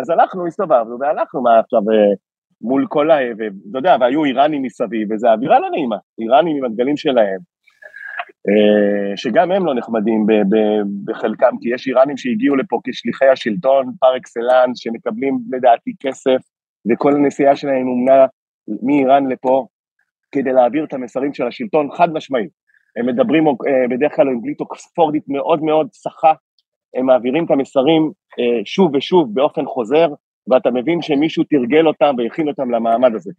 אז 0.00 0.10
הלכנו, 0.10 0.46
הסתובבנו, 0.46 0.98
והלכנו, 1.00 1.42
מה 1.42 1.58
עכשיו, 1.58 1.80
אה, 1.80 2.14
מול 2.60 2.86
כל 2.88 3.10
ה... 3.10 3.16
ואתה 3.38 3.78
יודע, 3.78 3.96
והיו 4.00 4.24
איראנים 4.24 4.62
מסביב, 4.62 5.08
וזו 5.12 5.28
אווירה 5.28 5.60
לא 5.60 5.70
נעימה, 5.70 5.96
איראנים 6.18 6.56
עם 6.56 6.64
הדגלים 6.64 6.96
שלהם, 6.96 7.38
אה, 7.38 7.55
שגם 9.16 9.52
הם 9.52 9.66
לא 9.66 9.74
נחמדים 9.74 10.26
בחלקם, 11.04 11.56
כי 11.60 11.74
יש 11.74 11.88
איראנים 11.88 12.16
שהגיעו 12.16 12.56
לפה 12.56 12.80
כשליחי 12.84 13.26
השלטון 13.26 13.92
פר 14.00 14.16
אקסלנס, 14.16 14.78
שמקבלים 14.78 15.38
לדעתי 15.52 15.90
כסף, 16.00 16.38
וכל 16.90 17.12
הנסיעה 17.12 17.56
שלהם 17.56 17.88
אומנה 17.88 18.26
מאיראן 18.82 19.26
לפה, 19.26 19.66
כדי 20.32 20.52
להעביר 20.52 20.84
את 20.84 20.92
המסרים 20.92 21.34
של 21.34 21.46
השלטון 21.46 21.88
חד 21.92 22.12
משמעית. 22.12 22.50
הם 22.96 23.06
מדברים 23.06 23.48
אה, 23.48 23.52
בדרך 23.90 24.16
כלל 24.16 24.28
אנגלית 24.28 24.60
אוקספורדית 24.60 25.24
מאוד 25.28 25.62
מאוד 25.62 25.88
צחה, 25.90 26.32
הם 26.94 27.06
מעבירים 27.06 27.44
את 27.44 27.50
המסרים 27.50 28.10
אה, 28.38 28.60
שוב 28.64 28.94
ושוב 28.94 29.34
באופן 29.34 29.64
חוזר, 29.66 30.08
ואתה 30.48 30.70
מבין 30.70 31.02
שמישהו 31.02 31.44
תרגל 31.44 31.86
אותם 31.86 32.14
והכין 32.18 32.48
אותם 32.48 32.70
למעמד 32.70 33.14
הזה. 33.14 33.30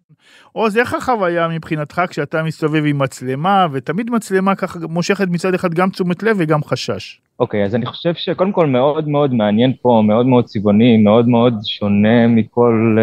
עוז, 0.52 0.78
איך 0.78 0.94
החוויה 0.94 1.48
מבחינתך 1.48 2.02
כשאתה 2.10 2.44
מסתובב 2.44 2.84
עם 2.86 3.00
מצלמה, 3.00 3.68
ותמיד 3.72 4.12
מצלמה 4.12 4.56
ככה 4.56 4.80
מושכת 4.90 5.28
מצד 5.28 5.54
אחד 5.54 5.74
גם 5.74 5.90
תשומת 5.90 6.24
לב 6.24 6.38
וגם 6.40 6.64
חשש? 6.64 7.22
אוקיי, 7.40 7.64
okay, 7.64 7.66
אז 7.66 7.76
אני 7.76 7.86
חושב 7.86 8.14
שקודם 8.14 8.52
כל 8.52 8.68
מאוד 8.68 9.08
מאוד 9.08 9.34
מעניין 9.34 9.74
פה, 9.82 10.02
מאוד 10.08 10.26
מאוד 10.26 10.46
צבעוני, 10.46 10.98
מאוד 10.98 11.28
מאוד 11.28 11.54
שונה 11.66 12.28
מכל 12.28 12.98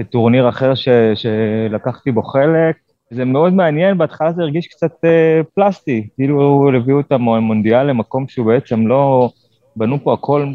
uh, 0.00 0.02
טורניר 0.04 0.48
אחר 0.48 0.74
ש, 0.74 0.88
שלקחתי 1.14 2.10
בו 2.10 2.22
חלק. 2.22 2.76
זה 3.10 3.24
מאוד 3.24 3.52
מעניין, 3.52 3.98
בהתחלה 3.98 4.32
זה 4.32 4.42
הרגיש 4.42 4.66
קצת 4.66 4.92
uh, 4.92 5.44
פלסטי, 5.54 6.08
כאילו 6.14 6.70
הביאו 6.76 7.00
את 7.00 7.12
המונדיאל 7.12 7.86
למקום 7.86 8.28
שהוא 8.28 8.46
בעצם 8.46 8.86
לא... 8.86 9.30
בנו 9.76 10.04
פה 10.04 10.14
הכל 10.14 10.46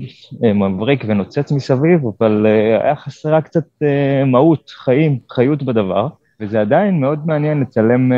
אה, 0.44 0.54
מבריק 0.54 1.04
ונוצץ 1.08 1.52
מסביב, 1.52 2.02
אבל 2.20 2.46
אה, 2.48 2.84
היה 2.84 2.96
חסרה 2.96 3.42
קצת 3.42 3.66
אה, 3.84 4.26
מהות, 4.26 4.70
חיים, 4.70 5.20
חיות 5.32 5.64
בדבר, 5.64 6.08
וזה 6.40 6.62
עדיין 6.62 7.00
מאוד 7.00 7.28
מעניין 7.28 7.62
לצלם 7.62 8.12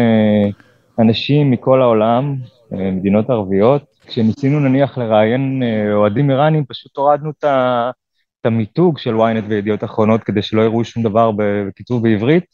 אנשים 1.00 1.52
מכל 1.52 1.82
העולם, 1.82 2.36
מדינות 2.72 3.30
ערביות. 3.30 3.84
כשניסינו 4.06 4.60
נניח 4.60 4.98
לראיין 4.98 5.64
אוהדים 5.94 6.32
איראנים, 6.32 6.66
פשוט 6.66 6.98
הורדנו 6.98 7.30
את 7.30 8.46
המיתוג 8.46 8.98
של 8.98 9.16
ynet 9.16 9.44
וידיעות 9.48 9.84
אחרונות 9.84 10.24
כדי 10.24 10.42
שלא 10.42 10.62
יראו 10.62 10.84
שום 10.84 11.04
דבר 11.04 11.32
בקיצור 11.38 12.00
בעברית, 12.00 12.46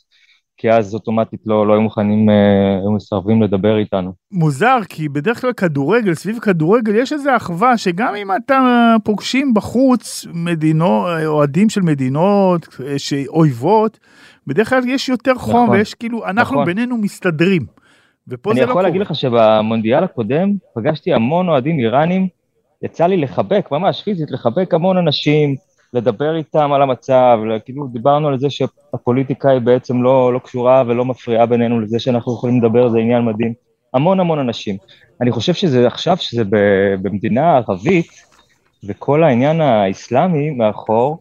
כי 0.57 0.71
אז 0.71 0.93
אוטומטית 0.93 1.39
לא, 1.45 1.67
לא 1.67 1.73
היו 1.73 1.81
מוכנים, 1.81 2.29
אה, 2.29 2.79
היו 2.81 2.91
מסרבים 2.91 3.41
לדבר 3.41 3.77
איתנו. 3.77 4.13
מוזר, 4.31 4.77
כי 4.89 5.09
בדרך 5.09 5.41
כלל 5.41 5.53
כדורגל, 5.53 6.13
סביב 6.13 6.39
כדורגל 6.39 6.95
יש 6.95 7.13
איזו 7.13 7.35
אחווה 7.35 7.77
שגם 7.77 8.15
אם 8.15 8.27
אתה 8.35 8.95
פוגשים 9.03 9.53
בחוץ 9.53 10.25
מדינות, 10.33 11.07
אוהדים 11.25 11.69
של 11.69 11.81
מדינות 11.81 12.67
אה, 12.85 12.99
שאויבות, 12.99 13.99
בדרך 14.47 14.69
כלל 14.69 14.81
יש 14.87 15.09
יותר 15.09 15.35
חום 15.35 15.63
נכון, 15.63 15.69
ויש 15.69 15.93
כאילו, 15.93 16.25
אנחנו 16.25 16.55
נכון. 16.55 16.65
בינינו 16.65 16.97
מסתדרים. 16.97 17.65
ופה 18.27 18.53
זה 18.53 18.61
לא 18.61 18.65
קורה. 18.65 18.65
אני 18.65 18.69
יכול 18.71 18.83
להגיד 18.83 19.01
לך 19.01 19.15
שבמונדיאל 19.15 20.03
הקודם 20.03 20.49
פגשתי 20.75 21.13
המון 21.13 21.49
אוהדים 21.49 21.79
איראנים, 21.79 22.27
יצא 22.81 23.05
לי 23.05 23.17
לחבק, 23.17 23.67
ממש 23.71 24.03
פיזית, 24.03 24.31
לחבק 24.31 24.73
המון 24.73 24.97
אנשים, 24.97 25.55
לדבר 25.95 26.35
איתם 26.35 26.73
על 26.73 26.81
המצב, 26.81 27.39
כאילו 27.65 27.87
דיברנו 27.87 28.27
על 28.27 28.39
זה 28.39 28.49
שהפוליטיקה 28.49 29.49
היא 29.49 29.59
בעצם 29.59 30.03
לא, 30.03 30.33
לא 30.33 30.39
קשורה 30.39 30.83
ולא 30.87 31.05
מפריעה 31.05 31.45
בינינו 31.45 31.79
לזה 31.79 31.99
שאנחנו 31.99 32.33
יכולים 32.33 32.63
לדבר, 32.63 32.89
זה 32.89 32.99
עניין 32.99 33.25
מדהים. 33.25 33.53
המון 33.93 34.19
המון 34.19 34.39
אנשים. 34.39 34.77
אני 35.21 35.31
חושב 35.31 35.53
שזה 35.53 35.87
עכשיו, 35.87 36.17
שזה 36.17 36.43
במדינה 37.01 37.57
ערבית, 37.57 38.07
וכל 38.83 39.23
העניין 39.23 39.61
האסלאמי 39.61 40.49
מאחור, 40.49 41.19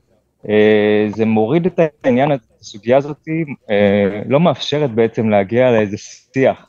אה, 0.48 1.06
זה 1.16 1.24
מוריד 1.24 1.66
את 1.66 1.80
העניין, 2.04 2.30
הסוגיה 2.60 2.96
הזאת 2.96 3.28
אה, 3.70 4.22
לא 4.28 4.40
מאפשרת 4.40 4.90
בעצם 4.90 5.28
להגיע 5.28 5.70
לאיזה 5.70 5.96
שיח. 5.98 6.66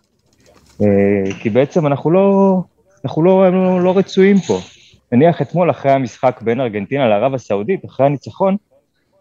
אה, 0.81 1.33
כי 1.39 1.49
בעצם 1.49 1.87
אנחנו 1.87 2.11
לא, 2.11 2.57
אנחנו 3.05 3.23
לא, 3.23 3.51
לא, 3.51 3.81
לא 3.81 3.97
רצויים 3.97 4.37
פה. 4.37 4.59
נניח 5.15 5.41
אתמול 5.41 5.71
אחרי 5.71 5.91
המשחק 5.91 6.41
בין 6.41 6.61
ארגנטינה 6.61 7.07
לערב 7.07 7.33
הסעודית, 7.33 7.85
אחרי 7.85 8.05
הניצחון, 8.05 8.55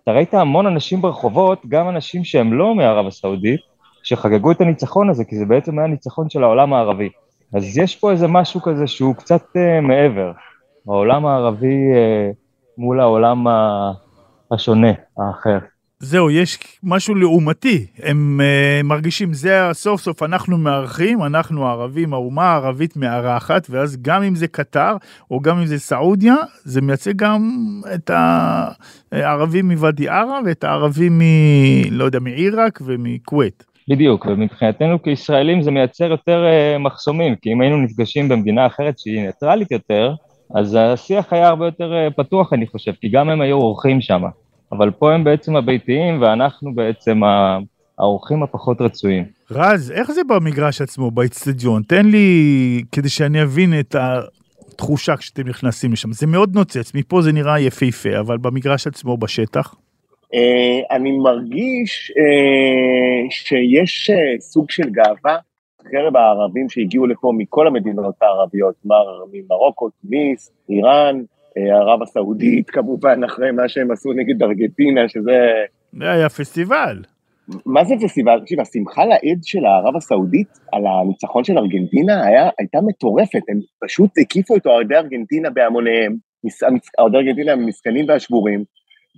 אתה 0.02 0.12
ראית 0.12 0.34
המון 0.34 0.66
אנשים 0.66 1.02
ברחובות, 1.02 1.62
גם 1.68 1.88
אנשים 1.88 2.24
שהם 2.24 2.52
לא 2.52 2.74
מערב 2.74 3.06
הסעודית, 3.06 3.60
שחגגו 4.02 4.50
את 4.50 4.60
הניצחון 4.60 5.10
הזה, 5.10 5.24
כי 5.24 5.36
זה 5.36 5.44
בעצם 5.44 5.78
היה 5.78 5.88
ניצחון 5.88 6.30
של 6.30 6.42
העולם 6.44 6.72
הערבי. 6.72 7.08
אז 7.54 7.78
יש 7.78 7.96
פה 7.96 8.10
איזה 8.10 8.28
משהו 8.28 8.62
כזה 8.62 8.86
שהוא 8.86 9.14
קצת 9.14 9.42
uh, 9.42 9.80
מעבר, 9.82 10.32
העולם 10.88 11.26
הערבי 11.26 11.92
uh, 11.92 12.34
מול 12.78 13.00
העולם 13.00 13.46
השונה, 14.50 14.92
האחר. 15.18 15.58
זהו, 16.04 16.30
יש 16.30 16.58
משהו 16.82 17.14
לעומתי, 17.14 17.86
הם 18.02 18.40
uh, 18.40 18.86
מרגישים, 18.86 19.32
זה 19.32 19.60
סוף 19.72 20.00
סוף 20.00 20.22
אנחנו 20.22 20.58
מארחים, 20.58 21.22
אנחנו 21.22 21.66
הערבים, 21.66 22.14
האומה 22.14 22.42
הערבית 22.42 22.96
מארחת, 22.96 23.66
ואז 23.70 24.02
גם 24.02 24.22
אם 24.22 24.34
זה 24.34 24.46
קטר, 24.46 24.96
או 25.30 25.40
גם 25.40 25.58
אם 25.58 25.66
זה 25.66 25.78
סעודיה, 25.78 26.34
זה 26.64 26.80
מייצג 26.80 27.16
גם 27.16 27.42
את 27.94 28.10
הערבים 29.12 29.68
מוואדי 29.68 30.08
ערה, 30.08 30.40
ואת 30.46 30.64
הערבים 30.64 31.18
מ... 31.18 31.22
לא 31.90 32.04
יודע, 32.04 32.18
מעיראק 32.18 32.80
ומכווית. 32.84 33.64
בדיוק, 33.88 34.26
ומבחינתנו 34.26 35.02
כישראלים 35.02 35.62
זה 35.62 35.70
מייצר 35.70 36.04
יותר 36.04 36.44
uh, 36.44 36.78
מחסומים, 36.78 37.34
כי 37.36 37.52
אם 37.52 37.60
היינו 37.60 37.76
נפגשים 37.76 38.28
במדינה 38.28 38.66
אחרת 38.66 38.98
שהיא 38.98 39.26
ניטרלית 39.26 39.70
יותר, 39.70 40.14
אז 40.54 40.78
השיח 40.80 41.32
היה 41.32 41.48
הרבה 41.48 41.64
יותר 41.64 41.92
uh, 41.92 42.12
פתוח, 42.14 42.52
אני 42.52 42.66
חושב, 42.66 42.92
כי 43.00 43.08
גם 43.08 43.30
הם 43.30 43.40
היו 43.40 43.56
אורחים 43.56 44.00
שם. 44.00 44.22
אבל 44.76 44.90
פה 44.90 45.14
הם 45.14 45.24
בעצם 45.24 45.56
הביתיים 45.56 46.22
ואנחנו 46.22 46.74
בעצם 46.74 47.20
האורחים 47.98 48.42
הפחות 48.42 48.80
רצויים. 48.80 49.24
רז, 49.50 49.90
איך 49.90 50.12
זה 50.12 50.20
במגרש 50.28 50.80
עצמו, 50.80 51.10
באצטדיון? 51.10 51.82
תן 51.82 52.06
לי, 52.06 52.82
כדי 52.92 53.08
שאני 53.08 53.42
אבין 53.42 53.80
את 53.80 53.94
התחושה 53.94 55.16
כשאתם 55.16 55.48
נכנסים 55.48 55.92
לשם. 55.92 56.12
זה 56.12 56.26
מאוד 56.26 56.54
נוצץ, 56.54 56.94
מפה 56.94 57.22
זה 57.22 57.32
נראה 57.32 57.60
יפהפה, 57.60 58.18
אבל 58.20 58.38
במגרש 58.38 58.86
עצמו, 58.86 59.16
בשטח? 59.16 59.74
אה, 60.34 60.96
אני 60.96 61.12
מרגיש 61.12 62.12
אה, 62.18 63.30
שיש 63.30 64.10
אה, 64.10 64.40
סוג 64.40 64.70
של 64.70 64.90
גאווה 64.90 65.38
בקרב 65.80 66.16
הערבים 66.16 66.68
שהגיעו 66.68 67.06
לפה 67.06 67.32
מכל 67.36 67.66
המדינות 67.66 68.14
הערביות, 68.22 68.74
ממרוקו, 69.32 69.88
תוניס, 70.02 70.52
איראן, 70.70 71.22
ערב 71.56 72.02
הסעודית 72.02 72.70
כמובן, 72.70 73.24
אחרי 73.24 73.50
מה 73.50 73.68
שהם 73.68 73.90
עשו 73.90 74.12
נגד 74.12 74.42
ארגנטינה, 74.42 75.08
שזה... 75.08 75.50
זה 75.92 76.10
היה 76.10 76.28
פסטיבל. 76.28 77.02
מה 77.66 77.84
זה 77.84 77.94
פסטיבל? 78.02 78.40
תקשיב, 78.40 78.60
השמחה 78.60 79.04
לאיד 79.04 79.38
של 79.42 79.64
הערב 79.64 79.96
הסעודית 79.96 80.48
על 80.72 80.82
הניצחון 80.86 81.44
של 81.44 81.58
ארגנטינה 81.58 82.26
היה, 82.26 82.50
הייתה 82.58 82.78
מטורפת, 82.86 83.42
הם 83.48 83.58
פשוט 83.84 84.10
הקיפו 84.20 84.56
את 84.56 84.66
אוהדי 84.66 84.94
ארגנטינה 84.94 85.50
בהמוניהם, 85.50 86.16
אוהדי 86.98 87.16
ארגנטינה 87.16 87.52
המסכנים 87.52 88.08
והשבורים, 88.08 88.64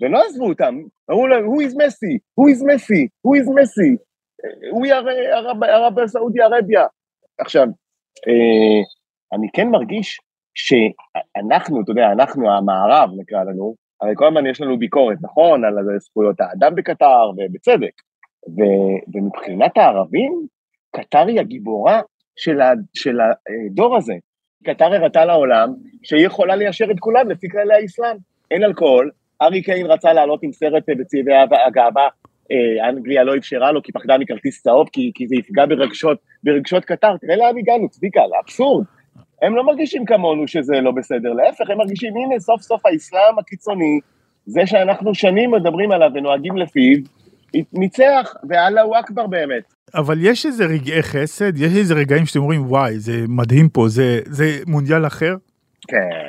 ולא 0.03 0.23
עזבו 0.27 0.49
אותם, 0.49 0.79
אמרו 1.11 1.27
להם, 1.27 1.45
who 1.47 1.61
is 1.69 1.73
Messi, 1.73 2.17
who 2.41 2.45
is 2.53 2.63
Messi, 2.63 3.07
who 3.27 3.41
is 3.41 3.49
Messi, 3.49 3.97
are 4.75 5.09
ערב, 5.33 5.63
ערב 5.65 6.07
סעודי 6.07 6.43
ערביה. 6.43 6.85
עכשיו, 7.39 7.67
אה, 8.29 8.83
אני 9.33 9.47
כן 9.53 9.69
מרגיש 9.69 10.21
שאנחנו, 10.57 11.81
אתה 11.83 11.91
יודע, 11.91 12.13
אנחנו 12.13 12.53
המערב 12.53 13.11
נקרא 13.19 13.45
לנו, 13.45 13.75
הרי 14.01 14.13
כל 14.17 14.27
הזמן 14.27 14.47
יש 14.47 14.61
לנו 14.61 14.79
ביקורת, 14.79 15.19
נכון, 15.23 15.65
על 15.65 15.75
זכויות 15.99 16.41
האדם 16.41 16.75
בקטר, 16.75 17.31
ובצדק. 17.37 17.93
ו, 18.49 18.63
ומבחינת 19.15 19.77
הערבים, 19.77 20.47
קטר 20.97 21.27
היא 21.27 21.41
הגיבורה 21.41 22.01
של, 22.37 22.61
ה, 22.61 22.73
של 22.95 23.19
הדור 23.21 23.97
הזה. 23.97 24.15
קטר 24.65 24.95
הראתה 24.95 25.25
לעולם 25.25 25.69
שהיא 26.03 26.27
יכולה 26.27 26.57
ליישר 26.57 26.91
את 26.91 27.01
כולם 27.01 27.31
לפי 27.31 27.49
כללי 27.49 27.75
האסלאם. 27.75 28.17
אין 28.51 28.65
אלכוהול, 28.65 29.11
ארי 29.43 29.63
קיין 29.63 29.87
רצה 29.87 30.13
לעלות 30.13 30.43
עם 30.43 30.53
סרט 30.53 30.85
בצבעי 30.89 31.35
הגאווה, 31.67 32.09
אה, 32.53 32.89
אנגליה 32.89 33.25
לא 33.25 33.37
אפשרה 33.37 33.73
לו 33.73 33.83
כי 33.83 33.93
פחדה 33.93 34.19
מכרטיס 34.19 34.63
צהוב, 34.63 34.89
כי, 34.93 35.11
כי 35.15 35.27
זה 35.27 35.37
יפגע 35.37 35.67
ברגשות, 35.67 36.19
ברגשות 36.45 36.85
קטר. 36.85 37.17
תראה 37.17 37.37
לאן 37.37 37.59
הגענו, 37.59 37.89
צביקה, 37.89 38.21
זה 38.29 38.35
אבסורד. 38.45 38.85
הם 39.43 39.57
לא 39.57 39.67
מרגישים 39.67 40.05
כמונו 40.05 40.49
שזה 40.49 40.81
לא 40.81 40.91
בסדר, 40.91 41.33
להפך, 41.33 41.71
הם 41.71 41.79
מרגישים, 41.79 42.17
הנה, 42.17 42.41
סוף 42.41 42.63
סוף 42.63 42.87
האסלאם 42.87 43.39
הקיצוני, 43.39 44.01
זה 44.47 44.67
שאנחנו 44.67 45.15
שנים 45.15 45.51
מדברים 45.51 45.93
עליו 45.93 46.11
ונוהגים 46.15 46.57
לפיו, 46.57 46.99
ניצח, 47.73 48.35
ואללה 48.49 48.83
הוא 48.83 48.97
אכבר 49.01 49.27
באמת. 49.27 49.75
אבל 49.95 50.19
יש 50.21 50.47
איזה 50.47 50.65
רגעי 50.65 51.03
חסד, 51.03 51.59
יש 51.59 51.77
איזה 51.77 51.95
רגעים 51.95 52.27
שאתם 52.27 52.41
אומרים, 52.41 52.67
וואי, 52.67 52.99
זה 52.99 53.25
מדהים 53.29 53.69
פה, 53.69 53.89
זה, 53.89 54.21
זה 54.27 54.59
מונדיאל 54.67 55.07
אחר? 55.07 55.37
כן. 55.89 56.29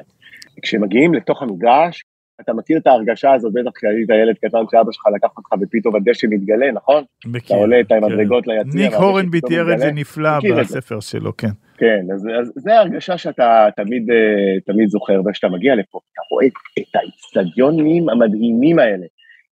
כשמגיעים 0.61 1.13
לתוך 1.13 1.41
המגרש, 1.41 2.03
אתה 2.41 2.53
מכיר 2.53 2.77
את 2.77 2.87
ההרגשה 2.87 3.33
הזאת, 3.33 3.53
בטח 3.53 3.71
כשהיית 3.75 4.09
ילד 4.09 4.35
קטן 4.35 4.57
שאבא 4.71 4.91
שלך 4.91 5.03
לקח 5.15 5.27
אותך 5.37 5.49
ופתאום 5.61 5.95
הדשא 5.95 6.27
מתגלה, 6.29 6.71
נכון? 6.73 7.03
אתה 7.19 7.29
מכיר, 7.29 7.57
עולה 7.57 7.79
את. 7.79 7.91
המדרגות 7.91 8.47
ליציע. 8.47 8.81
ניק 8.81 8.93
הורנבי 8.93 9.41
תיאר 9.41 9.73
את 9.73 9.79
זה. 9.79 9.91
נפלא. 9.91 10.29
בספר 10.59 10.99
שלו, 10.99 11.37
כן. 11.37 11.49
כן, 11.77 12.05
אז, 12.13 12.27
אז 12.39 12.51
זה 12.55 12.79
הרגשה 12.79 13.17
שאתה 13.17 13.67
תמיד, 13.75 14.11
אה, 14.11 14.61
תמיד 14.65 14.89
זוכר, 14.89 15.21
וכשאתה 15.25 15.47
מגיע 15.47 15.75
לפה, 15.75 15.99
אתה 16.13 16.21
רואה 16.31 16.45
את 16.79 16.95
האיצטדיונים 16.95 18.09
המדהימים 18.09 18.79
האלה, 18.79 19.05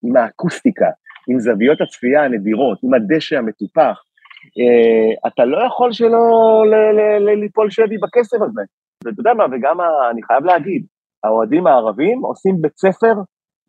עם 0.04 0.18
האקוסטיקה, 0.18 0.90
עם 1.30 1.40
זוויות 1.40 1.82
הצפייה 1.82 2.24
הנדירות, 2.24 2.80
עם 2.84 2.94
הדשא 2.94 3.38
המטופח, 3.38 4.02
אה, 4.60 5.28
אתה 5.28 5.46
לא 5.46 5.58
יכול 5.68 5.92
שלא 5.92 6.16
ליפול 7.42 7.70
שבי 7.70 7.98
בקסם 7.98 8.38
הזה. 8.42 8.62
ואתה 9.06 9.20
יודע 9.20 9.34
מה, 9.34 9.46
וגם 9.46 9.78
אני 10.12 10.24
חייב 10.24 10.46
להגיד, 10.46 10.86
האוהדים 11.24 11.68
הערבים 11.68 12.20
עושים 12.20 12.56
בית 12.62 12.78
ספר 12.78 13.14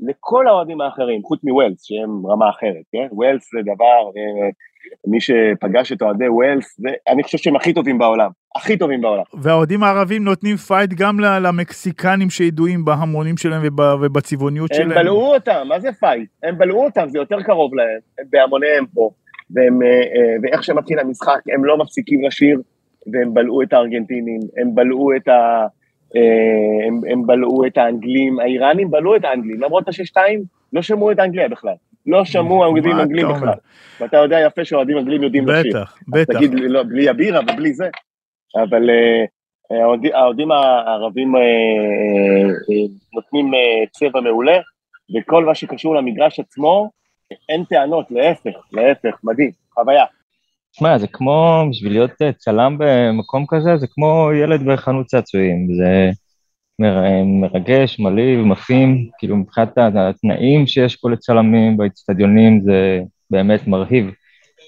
לכל 0.00 0.48
האוהדים 0.48 0.80
האחרים, 0.80 1.22
חוץ 1.22 1.44
מוויילס, 1.44 1.84
שהם 1.84 2.26
רמה 2.26 2.50
אחרת, 2.50 2.84
כן? 2.92 3.06
וויילס 3.12 3.50
זה 3.52 3.60
דבר, 3.62 4.10
אה, 4.16 4.48
מי 5.06 5.20
שפגש 5.20 5.92
את 5.92 6.02
אוהדי 6.02 6.28
וויילס, 6.28 6.76
זה, 6.78 6.88
אני 7.08 7.22
חושב 7.22 7.38
שהם 7.38 7.56
הכי 7.56 7.72
טובים 7.72 7.98
בעולם, 7.98 8.30
הכי 8.56 8.76
טובים 8.76 9.00
בעולם. 9.00 9.22
והאוהדים 9.34 9.82
הערבים 9.82 10.24
נותנים 10.24 10.56
fight 10.56 10.90
גם 10.96 11.20
למקסיקנים 11.20 12.30
שידועים 12.30 12.84
בהמונים 12.84 13.36
שלהם 13.36 13.62
וב- 13.64 14.02
ובצבעוניות 14.02 14.70
הם 14.70 14.76
שלהם. 14.76 14.98
בלעו 14.98 15.34
אותם, 15.34 15.66
מה 15.68 15.80
זה 15.80 15.92
fight? 15.92 16.30
הם 16.42 16.58
בלעו 16.58 16.84
אותם, 16.84 17.08
זה 17.08 17.18
יותר 17.18 17.42
קרוב 17.42 17.74
להם, 17.74 17.98
הם 18.18 18.24
בהמוניהם 18.30 18.86
פה, 18.94 19.10
והם, 19.50 19.82
אה, 19.82 19.88
אה, 19.88 20.36
ואיך 20.42 20.64
שמתחיל 20.64 20.98
המשחק, 20.98 21.40
הם 21.54 21.64
לא 21.64 21.78
מפסיקים 21.78 22.24
לשיר, 22.24 22.60
והם 23.12 23.34
בלעו 23.34 23.62
את 23.62 23.72
הארגנטינים, 23.72 24.40
הם 24.56 24.74
בלעו 24.74 25.16
את 25.16 25.28
ה... 25.28 25.66
אה, 26.16 26.86
הם, 26.88 27.00
הם 27.12 27.26
בלעו 27.26 27.66
את 27.66 27.78
האנגלים, 27.78 28.40
האיראנים 28.40 28.90
בלעו 28.90 29.16
את 29.16 29.24
האנגלים, 29.24 29.62
למרות 29.62 29.88
השש-שתיים, 29.88 30.42
לא 30.72 30.82
שמעו 30.82 31.10
את 31.12 31.18
האנגליה 31.18 31.48
בכלל. 31.48 31.74
לא 32.06 32.24
שמעו 32.24 32.64
אוהדים 32.64 32.92
אנגלים 33.00 33.28
בכלל. 33.28 33.52
ואתה 34.00 34.16
יודע 34.16 34.40
יפה 34.40 34.64
שאוהדים 34.64 34.98
אנגלים 34.98 35.22
יודעים 35.22 35.48
לשיר. 35.48 35.70
בטח, 35.70 35.98
בטח. 36.08 36.34
תגיד, 36.38 36.54
לא, 36.54 36.82
בלי 36.82 37.08
הבירה 37.08 37.40
ובלי 37.40 37.72
זה. 37.72 37.88
אבל 38.62 38.90
אה, 38.90 39.24
האוהדים- 39.82 40.14
האוהדים 40.14 40.50
הערבים 40.52 41.36
אה, 41.36 41.40
אה, 41.40 41.46
אה, 42.48 42.86
נותנים 43.14 43.54
אה, 43.54 43.60
צבע 43.90 44.20
מעולה, 44.20 44.58
וכל 45.16 45.44
מה 45.44 45.54
שקשור 45.54 45.94
למגרש 45.94 46.40
עצמו, 46.40 46.90
אין 47.48 47.64
טענות, 47.64 48.06
להפך, 48.10 48.56
להפך, 48.72 49.18
מדהים, 49.24 49.50
חוויה. 49.74 50.04
תשמע, 50.76 50.98
זה 50.98 51.06
כמו, 51.06 51.64
בשביל 51.70 51.92
להיות 51.92 52.22
אה, 52.22 52.32
צלם 52.32 52.76
במקום 52.78 53.44
כזה, 53.48 53.76
זה 53.76 53.86
כמו 53.86 54.30
ילד 54.42 54.62
בחנות 54.66 55.06
צעצועים. 55.06 55.68
זה 55.76 56.10
מר- 56.78 57.24
מרגש, 57.24 58.00
מלהיב, 58.00 58.40
מפעים, 58.40 59.08
כאילו 59.18 59.36
מבחינת 59.36 59.78
התנאים 59.78 60.66
שיש 60.66 60.96
פה 60.96 61.10
לצלמים 61.10 61.76
באצטדיונים, 61.76 62.60
זה 62.60 63.00
באמת 63.30 63.66
מרהיב. 63.66 64.10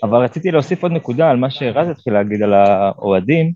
אבל 0.03 0.18
רציתי 0.18 0.51
להוסיף 0.51 0.83
עוד 0.83 0.92
נקודה 0.92 1.31
על 1.31 1.37
מה 1.37 1.51
שרז 1.51 1.88
התחיל 1.88 2.12
להגיד 2.12 2.42
על 2.42 2.55
האוהדים. 2.55 3.53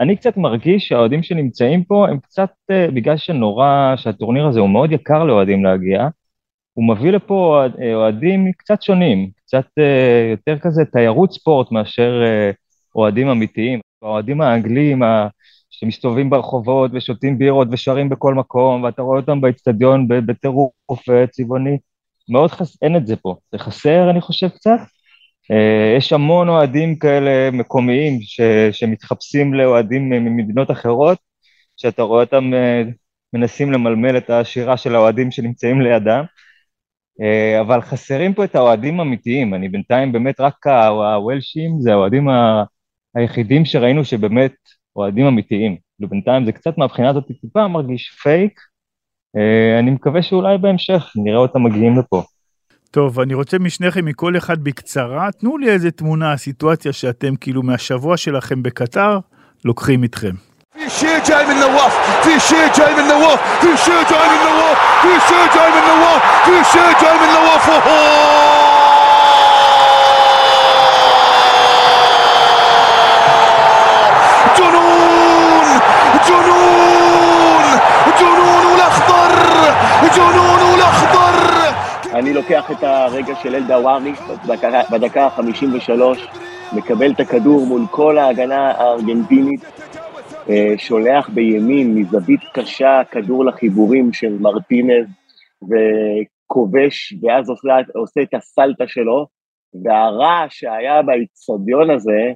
אני 0.00 0.16
קצת 0.16 0.36
מרגיש 0.36 0.88
שהאוהדים 0.88 1.22
שנמצאים 1.22 1.84
פה 1.84 2.08
הם 2.08 2.18
קצת, 2.18 2.50
אה, 2.70 2.86
בגלל 2.94 3.16
שנורא, 3.16 3.94
שהטורניר 3.96 4.46
הזה 4.46 4.60
הוא 4.60 4.70
מאוד 4.70 4.92
יקר 4.92 5.24
לאוהדים 5.24 5.64
להגיע, 5.64 6.08
הוא 6.80 6.88
מביא 6.88 7.10
לפה 7.10 7.64
אה, 7.82 7.94
אוהדים 7.94 8.52
קצת 8.52 8.82
שונים, 8.82 9.30
קצת 9.46 9.66
אה, 9.78 10.30
יותר 10.30 10.58
כזה 10.58 10.84
תיירות 10.84 11.32
ספורט 11.32 11.72
מאשר 11.72 12.22
אה, 12.26 12.50
אוהדים 12.96 13.28
אמיתיים. 13.28 13.80
האוהדים 14.02 14.40
האנגלים 14.40 15.02
שמסתובבים 15.70 16.30
ברחובות 16.30 16.90
ושותים 16.94 17.38
בירות 17.38 17.68
ושרים 17.70 18.08
בכל 18.08 18.34
מקום, 18.34 18.82
ואתה 18.82 19.02
רואה 19.02 19.20
אותם 19.20 19.40
באצטדיון 19.40 20.08
בטירוף 20.08 21.04
צבעוני, 21.30 21.78
מאוד 22.28 22.50
חס... 22.50 22.82
אין 22.82 22.96
את 22.96 23.06
זה 23.06 23.16
פה. 23.16 23.36
זה 23.52 23.58
חסר, 23.58 24.10
אני 24.10 24.20
חושב, 24.20 24.48
קצת. 24.48 24.78
יש 25.98 26.12
המון 26.12 26.48
אוהדים 26.48 26.98
כאלה 26.98 27.50
מקומיים 27.50 28.18
ש... 28.20 28.40
שמתחפשים 28.72 29.54
לאוהדים 29.54 30.10
ממדינות 30.10 30.70
אחרות, 30.70 31.18
שאתה 31.76 32.02
רואה 32.02 32.24
אותם 32.24 32.50
מנסים 33.32 33.72
למלמל 33.72 34.16
את 34.16 34.30
השירה 34.30 34.76
של 34.76 34.94
האוהדים 34.94 35.30
שנמצאים 35.30 35.80
לידם. 35.80 36.24
אה, 37.22 37.60
אבל 37.60 37.80
חסרים 37.80 38.34
פה 38.34 38.44
את 38.44 38.54
האוהדים 38.54 39.00
האמיתיים, 39.00 39.54
אני 39.54 39.68
בינתיים 39.68 40.12
באמת 40.12 40.40
רק 40.40 40.66
הוולשים 40.66 41.80
זה 41.80 41.92
האוהדים 41.92 42.28
היחידים 43.14 43.64
שראינו 43.64 44.04
שבאמת 44.04 44.54
אוהדים 44.96 45.26
אמיתיים. 45.26 45.76
כאילו 45.96 46.10
בינתיים 46.10 46.44
זה 46.44 46.52
קצת 46.52 46.78
מהבחינה 46.78 47.10
הזאת 47.10 47.24
טיפה 47.40 47.68
מרגיש 47.68 48.10
פייק, 48.22 48.60
אה, 49.36 49.78
אני 49.78 49.90
מקווה 49.90 50.22
שאולי 50.22 50.58
בהמשך 50.58 51.12
נראה 51.16 51.38
אותם 51.38 51.62
מגיעים 51.62 51.98
לפה. 51.98 52.22
טוב, 52.90 53.20
אני 53.20 53.34
רוצה 53.34 53.58
משניכם, 53.58 54.04
מכל 54.04 54.36
אחד 54.36 54.64
בקצרה, 54.64 55.32
תנו 55.32 55.58
לי 55.58 55.70
איזה 55.70 55.90
תמונה, 55.90 56.36
סיטואציה 56.36 56.92
שאתם 56.92 57.36
כאילו 57.36 57.62
מהשבוע 57.62 58.16
שלכם 58.16 58.62
בקטר, 58.62 59.18
לוקחים 59.64 60.02
איתכם. 60.02 60.49
في 60.99 60.99
شيء 60.99 61.19
جاي 61.25 61.45
من 61.45 61.59
نواف 61.59 62.21
في 62.23 62.39
شيء 62.39 62.67
جاي 62.77 62.93
من 62.95 63.07
نواف 63.07 63.39
في 63.61 63.77
شيء 63.77 64.03
جاي 64.09 64.27
من 64.29 64.45
نواف 64.45 64.77
في 65.01 65.27
شيء 65.27 65.47
جاي 65.55 65.69
من 65.71 65.87
نواف 65.87 66.21
في 66.45 66.71
شيء 66.71 67.01
جاي 67.01 67.17
من 67.17 67.33
نواف 67.33 68.75
جنون 74.57 75.65
جنون 76.27 77.63
جنون 78.19 78.63
الاخضر 78.75 79.31
جنون 80.15 80.59
الاخضر 80.75 81.35
אני 82.13 82.33
לוקח 82.33 82.71
את 82.71 82.83
הרגע 82.83 83.33
של 83.43 83.55
אלדאווארי 83.55 84.13
בדקה- 84.47 84.89
בדקה 84.91 85.23
ה-53, 85.25 86.19
מקבל 86.73 87.11
את 87.11 87.19
הכדור 87.19 87.65
מול 87.65 87.81
כל 87.91 88.17
ההגנה 88.17 88.71
הארגנטינית, 88.77 89.61
אה, 89.63 89.88
שולח 90.76 91.28
בימין 91.28 91.94
מזווית 91.94 92.40
קשה 92.54 93.02
כדור 93.10 93.44
לחיבורים 93.44 94.12
של 94.12 94.36
מרטינז, 94.40 95.06
וכובש, 95.62 97.14
ואז 97.22 97.50
עושה, 97.50 97.68
עושה 97.94 98.22
את 98.22 98.34
הסלטה 98.34 98.84
שלו, 98.86 99.26
והרעש 99.84 100.60
שהיה 100.60 101.02
באיצטדיון 101.02 101.90
הזה, 101.90 102.32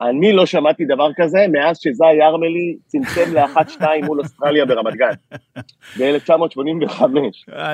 אני 0.00 0.32
לא 0.32 0.46
שמעתי 0.46 0.84
דבר 0.84 1.08
כזה 1.16 1.46
מאז 1.52 1.78
שזי 1.78 2.12
ירמלי 2.18 2.76
צמצם 2.86 3.34
לאחת-שתיים 3.34 4.04
מול 4.04 4.20
אוסטרליה 4.20 4.66
ברמת 4.66 4.94
גן, 4.94 5.12
ב-1985. 5.98 7.02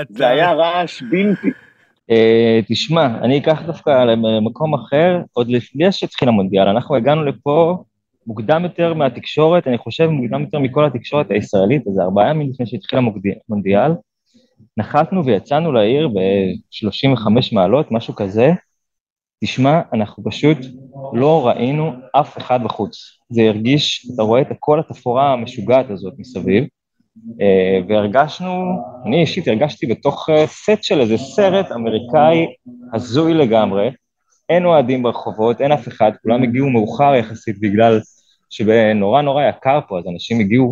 זה 0.08 0.28
היה 0.28 0.52
רעש 0.52 1.02
בלתי. 1.02 1.48
אה, 2.10 2.60
תשמע, 2.68 3.06
אני 3.22 3.38
אקח 3.38 3.62
דווקא 3.66 3.90
למקום 4.04 4.74
אחר, 4.74 5.20
עוד 5.32 5.48
לפני 5.48 5.92
שהתחיל 5.92 6.28
המונדיאל, 6.28 6.68
אנחנו 6.68 6.96
הגענו 6.96 7.24
לפה 7.24 7.76
מוקדם 8.26 8.64
יותר 8.64 8.94
מהתקשורת, 8.94 9.66
אני 9.66 9.78
חושב 9.78 10.06
מוקדם 10.06 10.40
יותר 10.40 10.58
מכל 10.58 10.86
התקשורת 10.86 11.30
הישראלית, 11.30 11.86
איזה 11.86 12.02
ארבעה 12.02 12.30
ימים 12.30 12.50
לפני 12.50 12.66
שהתחיל 12.66 12.98
המונדיאל, 13.48 13.92
נחתנו 14.76 15.24
ויצאנו 15.24 15.72
לעיר 15.72 16.08
ב-35 16.08 17.28
מעלות, 17.52 17.92
משהו 17.92 18.14
כזה, 18.14 18.52
תשמע, 19.44 19.80
אנחנו 19.92 20.24
פשוט 20.24 20.58
לא 21.12 21.46
ראינו 21.46 21.92
אף 22.12 22.38
אחד 22.38 22.64
בחוץ. 22.64 22.96
זה 23.30 23.42
הרגיש, 23.42 24.10
אתה 24.14 24.22
רואה 24.22 24.40
את 24.40 24.46
כל 24.58 24.80
התפאורה 24.80 25.32
המשוגעת 25.32 25.90
הזאת 25.90 26.14
מסביב, 26.18 26.64
אה, 27.40 27.80
והרגשנו, 27.88 28.82
אני 29.06 29.20
אישית 29.20 29.48
הרגשתי 29.48 29.86
בתוך 29.86 30.28
אה, 30.30 30.46
סט 30.46 30.82
של 30.82 31.00
איזה 31.00 31.16
סרט 31.16 31.72
אמריקאי 31.72 32.46
הזוי 32.94 33.34
לגמרי, 33.34 33.90
אין 34.48 34.64
אוהדים 34.64 35.02
ברחובות, 35.02 35.60
אין 35.60 35.72
אף 35.72 35.88
אחד, 35.88 36.10
כולם 36.22 36.42
הגיעו 36.42 36.70
מאוחר 36.70 37.14
יחסית 37.14 37.60
בגלל 37.60 38.00
שנורא 38.56 39.22
נורא 39.22 39.44
יקר 39.44 39.80
פה, 39.88 39.98
אז 39.98 40.04
אנשים 40.06 40.40
הגיעו 40.40 40.70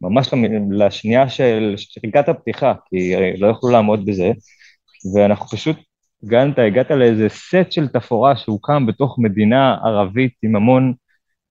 ממש 0.00 0.28
לשנייה 0.70 1.28
של 1.28 1.74
שריקת 1.76 2.28
הפתיחה, 2.28 2.74
כי 2.90 3.16
אה, 3.16 3.32
לא 3.38 3.46
יכלו 3.46 3.70
לעמוד 3.70 4.06
בזה, 4.06 4.30
ואנחנו 5.14 5.46
פשוט, 5.48 5.76
הגעת, 6.24 6.58
הגעת 6.58 6.90
לאיזה 6.90 7.28
סט 7.28 7.72
של 7.72 7.88
תפאורה 7.88 8.36
שהוקם 8.36 8.86
בתוך 8.86 9.18
מדינה 9.18 9.76
ערבית 9.84 10.32
עם 10.42 10.56
המון 10.56 10.92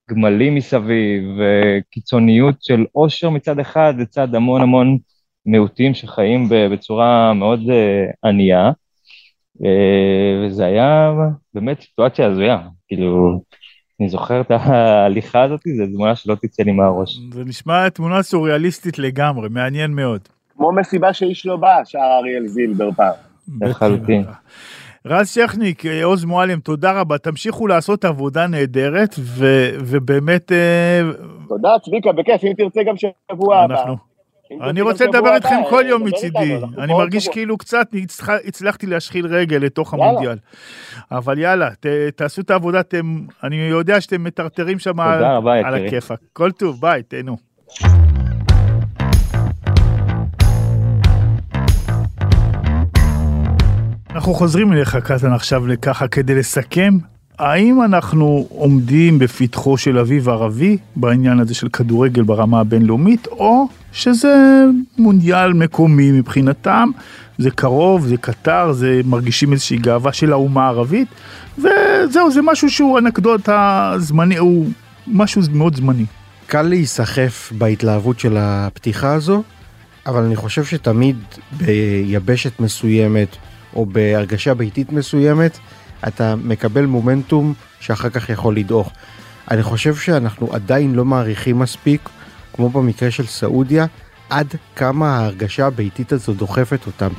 גמלים 0.10 0.56
מסביב, 0.56 1.24
וקיצוניות 1.40 2.56
של 2.62 2.86
עושר 2.92 3.30
מצד 3.30 3.60
אחד, 3.60 3.94
לצד 3.98 4.36
המון 4.36 4.62
המון 4.62 4.98
מיעוטים 5.46 5.94
שחיים 5.94 6.48
בצורה 6.50 7.34
מאוד 7.34 7.60
uh, 7.60 8.28
ענייה, 8.30 8.72
uh, 9.58 9.66
וזה 10.46 10.66
היה 10.66 11.12
באמת 11.54 11.82
סיטואציה 11.82 12.28
הזויה, 12.28 12.60
כאילו, 12.88 13.42
אני 14.00 14.10
זוכר 14.10 14.42
את 14.42 14.52
ההליכה 14.52 15.44
הזאת, 15.44 15.62
זו 15.78 15.84
תמונה 15.86 16.16
שלא 16.16 16.36
תצא 16.36 16.64
לי 16.64 16.72
מהראש. 16.72 17.20
זה 17.34 17.44
נשמע 17.46 17.90
תמונה 17.90 18.24
סוריאליסטית 18.24 19.00
לגמרי, 19.00 19.50
מעניין 19.50 19.92
מאוד. 19.92 20.22
כמו 20.58 20.72
מסיבה 20.72 21.14
שאיש 21.14 21.46
לא 21.46 21.56
בא, 21.58 21.82
שר 21.86 22.00
אריאל 22.20 22.48
זילבר 22.48 22.92
פעם. 22.92 23.14
לחלוטין. 23.62 24.24
רז 25.06 25.30
שכניק, 25.30 25.84
עוז 26.04 26.26
מועלם, 26.26 26.60
תודה 26.60 27.00
רבה, 27.00 27.18
תמשיכו 27.18 27.68
לעשות 27.68 28.06
עבודה 28.06 28.48
נהדרת, 28.48 29.16
ו- 29.20 29.70
ובאמת 29.80 30.52
אה, 30.52 31.02
תודה, 31.48 31.70
צביקה, 31.86 32.12
בכיף, 32.12 32.44
אם 32.44 32.54
תרצה 32.58 32.82
גם 32.84 32.96
שבוע 32.98 33.58
הבא. 33.58 33.74
אנחנו, 33.74 33.96
אני 34.62 34.82
רוצה 34.82 35.06
לדבר 35.06 35.36
איתכם 35.36 35.56
כל 35.70 35.84
אה, 35.84 35.90
יום 35.90 36.04
מצידי. 36.04 36.58
אני 36.78 36.94
מרגיש. 36.94 37.28
כאילו 37.28 37.58
קצת 37.58 37.88
הצלח- 38.04 38.40
הצלחתי 38.46 38.88
להשחיל 38.88 39.28
רגל 39.28 39.58
לתוך. 39.58 39.94
המונדיאל. 39.94 40.38
אבל 41.12 41.40
יאללה, 41.40 41.70
תעשו 42.16 42.42
את 42.42 42.50
העבודה, 42.50 42.82
אני 43.44 43.56
יודע 43.56 44.02
שאתם 44.02 44.24
מטרטרים 44.24 44.80
שם 44.80 45.00
על. 45.00 45.24
הכיפאק. 45.88 46.20
כל 46.34 46.52
טוב, 46.52 46.82
ביי, 46.82 47.04
תהנו. 47.04 47.38
אנחנו 54.16 54.34
חוזרים 54.34 54.74
אליך, 54.74 54.96
קטן, 54.96 55.34
עכשיו 55.34 55.64
ככה 55.82 56.08
כדי 56.08 56.36
לסכם. 56.36 56.94
האם 57.40 57.84
אנחנו 57.84 58.48
עומדים 58.50 59.20
בפתחו 59.20 59.78
של 59.78 59.98
אביב 59.98 60.30
ערבי 60.30 60.78
בעניין 60.96 61.40
הזה 61.40 61.56
של 61.56 61.70
כדורגל 61.70 62.22
ברמה 62.24 62.60
הבינלאומית, 62.60 63.28
או 63.28 63.66
שזה 63.98 64.64
מונדיאל 64.98 65.54
מקומי 65.54 66.12
מבחינתם, 66.12 66.90
זה 67.38 67.52
קרוב, 67.52 68.08
זה 68.08 68.18
קטר, 68.18 68.72
זה 68.72 69.02
מרגישים 69.06 69.54
איזושהי 69.54 69.78
גאווה 69.78 70.14
של 70.14 70.32
האומה 70.32 70.66
הערבית, 70.66 71.08
וזהו, 71.58 72.32
זה 72.32 72.42
משהו 72.42 72.70
שהוא 72.70 73.00
אנקדוטה 73.00 73.94
זמני, 73.98 74.38
הוא 74.38 74.70
משהו 75.08 75.42
מאוד 75.54 75.76
זמני. 75.76 76.06
קל 76.48 76.62
להיסחף 76.62 77.52
בהתלהבות 77.58 78.20
של 78.20 78.38
הפתיחה 78.40 79.14
הזו, 79.14 79.44
אבל 80.06 80.24
אני 80.24 80.36
חושב 80.36 80.66
שתמיד 80.66 81.18
ביבשת 81.52 82.60
מסוימת 82.60 83.36
או 83.76 83.86
בהרגשה 83.86 84.54
ביתית 84.54 84.92
מסוימת, 84.92 85.58
אתה 86.08 86.36
מקבל 86.36 86.86
מומנטום 86.86 87.54
שאחר 87.80 88.10
כך 88.10 88.30
יכול 88.30 88.58
לדעוך. 88.58 88.92
אני 89.52 89.64
חושב 89.64 89.96
שאנחנו 89.96 90.54
עדיין 90.54 90.96
לא 90.96 91.06
מעריכים 91.06 91.60
מספיק, 91.60 92.10
כמו 92.58 92.70
במקרה 92.70 93.12
של 93.12 93.26
סעודיה, 93.26 93.86
עד 94.30 94.48
כמה 94.76 95.18
ההרגשה 95.18 95.68
הביתית 95.68 96.12
הזו 96.12 96.34
דוחפת 96.34 96.88
אותם. 96.88 97.10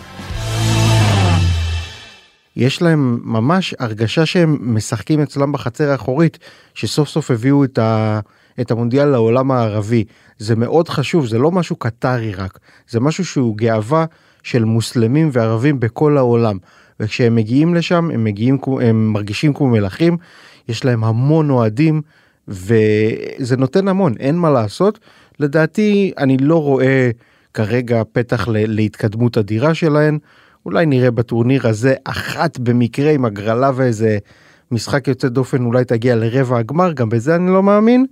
יש 2.57 2.83
להם 2.83 3.21
ממש 3.25 3.75
הרגשה 3.79 4.27
שהם 4.27 4.59
משחקים 4.75 5.21
אצלם 5.23 5.53
בחצר 5.53 5.91
האחורית, 5.91 6.39
שסוף 6.75 7.09
סוף 7.09 7.31
הביאו 7.31 7.65
את, 7.65 7.79
ה, 7.79 8.21
את 8.61 8.71
המונדיאל 8.71 9.09
לעולם 9.09 9.51
הערבי. 9.51 10.05
זה 10.39 10.57
מאוד 10.57 10.89
חשוב, 10.89 11.27
זה 11.27 11.39
לא 11.39 11.51
משהו 11.51 11.77
קטרי 11.77 12.35
רק, 12.35 12.59
זה 12.89 13.01
משהו 13.01 13.25
שהוא 13.25 13.57
גאווה 13.57 14.05
של 14.43 14.65
מוסלמים 14.65 15.31
וערבים 15.33 15.81
בכל 15.81 16.19
העולם. 16.19 16.59
וכשהם 17.01 17.35
מגיעים 17.35 17.75
לשם, 17.75 18.11
הם 18.15 18.25
מגיעים, 18.25 18.59
הם 18.83 19.13
מרגישים 19.13 19.55
כמו 19.55 19.67
מלכים, 19.69 20.17
יש 20.69 20.85
להם 20.85 21.05
המון 21.05 21.51
אוהדים, 21.51 22.03
וזה 22.49 23.57
נותן 23.57 23.89
המון, 23.89 24.15
אין 24.21 24.37
מה 24.37 24.51
לעשות. 24.51 24.99
לדעתי, 25.41 26.13
אני 26.19 26.37
לא 26.37 26.63
רואה 26.63 27.11
כרגע 27.55 28.03
פתח 28.13 28.49
להתקדמות 28.51 29.39
אדירה 29.39 29.75
שלהן. 29.75 30.19
אולי 30.67 30.87
נראה 30.87 31.11
בטורניר 31.11 31.69
הזה 31.69 31.95
אחת 32.05 32.59
במקרה 32.59 33.11
עם 33.11 33.25
הגרלה 33.25 33.71
ואיזה 33.75 34.19
משחק 34.71 35.09
יוצא 35.09 35.29
דופן 35.29 35.65
אולי 35.65 35.85
תגיע 35.85 36.17
לרבע 36.17 36.59
הגמר, 36.59 36.93
גם 36.93 37.09
בזה 37.09 37.37
אני 37.37 37.51
לא 37.53 37.63
מאמין. 37.63 38.07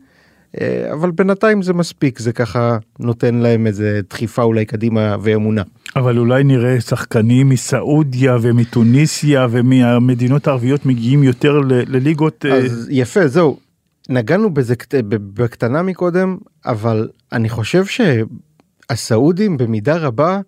אה, 0.61 0.93
אבל 0.93 1.11
בינתיים 1.11 1.63
זה 1.63 1.73
מספיק, 1.73 2.19
זה 2.19 2.33
ככה 2.33 2.79
נותן 3.01 3.35
להם 3.35 3.67
איזה 3.67 4.01
דחיפה 4.11 4.43
אולי 4.43 4.65
קדימה 4.65 5.17
ואמונה. 5.23 5.63
אבל 5.97 6.19
אולי 6.19 6.45
נראה 6.45 6.81
שחקנים 6.81 7.49
מסעודיה 7.49 8.37
ומטוניסיה 8.43 9.47
ומהמדינות 9.51 10.47
הערביות 10.47 10.87
מגיעים 10.87 11.23
יותר 11.23 11.59
ל- 11.59 11.83
לליגות... 11.97 12.45
אה, 12.49 12.57
אז 12.57 12.89
יפה, 12.91 13.29
זהו. 13.29 13.66
נגענו 14.09 14.55
בזה 14.55 14.75
בקטנה 15.09 15.83
מקודם, 15.83 16.37
אבל 16.65 17.09
אני 17.33 17.49
חושב 17.49 17.85
שהסעודים 17.87 19.57
במידה 19.57 19.97
רבה, 19.97 20.41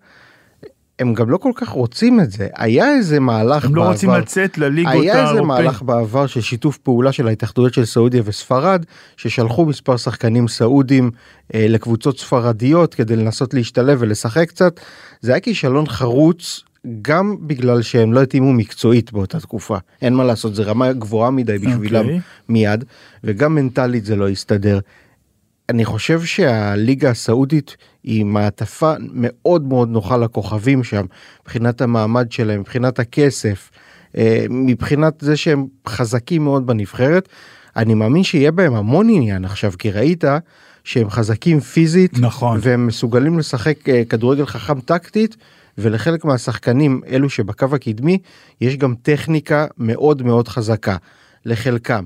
הם 0.99 1.13
גם 1.13 1.29
לא 1.29 1.37
כל 1.37 1.51
כך 1.55 1.69
רוצים 1.69 2.19
את 2.19 2.31
זה. 2.31 2.47
היה 2.55 2.91
איזה 2.91 3.19
מהלך 3.19 3.65
הם 3.65 3.75
לא 3.75 3.81
בעבר. 3.81 3.93
רוצים 3.93 4.09
לצאת 4.09 4.57
לליגות 4.57 4.93
היה 4.93 5.01
איזה 5.01 5.17
האירופאיות. 5.17 5.47
מהלך 5.47 5.81
בעבר 5.81 6.27
של 6.27 6.41
שיתוף 6.41 6.77
פעולה 6.77 7.11
של 7.11 7.27
ההתאחדויות 7.27 7.73
של 7.73 7.85
סעודיה 7.85 8.21
וספרד, 8.25 8.85
ששלחו 9.17 9.65
מספר 9.65 9.97
שחקנים 9.97 10.47
סעודים 10.47 11.11
אה, 11.53 11.65
לקבוצות 11.69 12.19
ספרדיות 12.19 12.93
כדי 12.93 13.15
לנסות 13.15 13.53
להשתלב 13.53 13.97
ולשחק 14.01 14.49
קצת. 14.49 14.79
זה 15.21 15.31
היה 15.31 15.39
כישלון 15.39 15.87
חרוץ. 15.87 16.63
גם 17.01 17.35
בגלל 17.41 17.81
שהם 17.81 18.13
לא 18.13 18.23
התאימו 18.23 18.53
מקצועית 18.53 19.11
באותה 19.11 19.39
תקופה 19.39 19.77
אין 20.01 20.13
מה 20.13 20.23
לעשות 20.23 20.55
זה 20.55 20.63
רמה 20.63 20.93
גבוהה 20.93 21.31
מדי 21.31 21.57
בשבילם 21.57 22.05
אוקיי. 22.05 22.19
מיד 22.49 22.83
וגם 23.23 23.55
מנטלית 23.55 24.05
זה 24.05 24.15
לא 24.15 24.29
יסתדר. 24.29 24.79
אני 25.69 25.85
חושב 25.85 26.23
שהליגה 26.23 27.09
הסעודית 27.09 27.77
היא 28.03 28.25
מעטפה 28.25 28.93
מאוד 28.99 29.63
מאוד 29.63 29.89
נוחה 29.89 30.17
לכוכבים 30.17 30.83
שם 30.83 31.05
מבחינת 31.41 31.81
המעמד 31.81 32.31
שלהם 32.31 32.59
מבחינת 32.59 32.99
הכסף 32.99 33.71
אה, 34.17 34.45
מבחינת 34.49 35.13
זה 35.19 35.37
שהם 35.37 35.67
חזקים 35.87 36.43
מאוד 36.43 36.67
בנבחרת. 36.67 37.29
אני 37.75 37.93
מאמין 37.93 38.23
שיהיה 38.23 38.51
בהם 38.51 38.75
המון 38.75 39.09
עניין 39.09 39.45
עכשיו 39.45 39.71
כי 39.79 39.91
ראית 39.91 40.23
שהם 40.83 41.09
חזקים 41.09 41.59
פיזית 41.59 42.19
נכון. 42.19 42.59
והם 42.61 42.87
מסוגלים 42.87 43.39
לשחק 43.39 43.89
אה, 43.89 44.03
כדורגל 44.09 44.45
חכם 44.45 44.79
טקטית 44.79 45.37
ולחלק 45.79 46.25
מהשחקנים 46.25 47.01
אלו 47.07 47.29
שבקו 47.29 47.67
הקדמי 47.75 48.17
יש 48.61 48.77
גם 48.77 48.95
טכניקה 49.01 49.67
מאוד 49.77 50.23
מאוד 50.23 50.47
חזקה 50.47 50.97
לחלקם. 51.45 52.05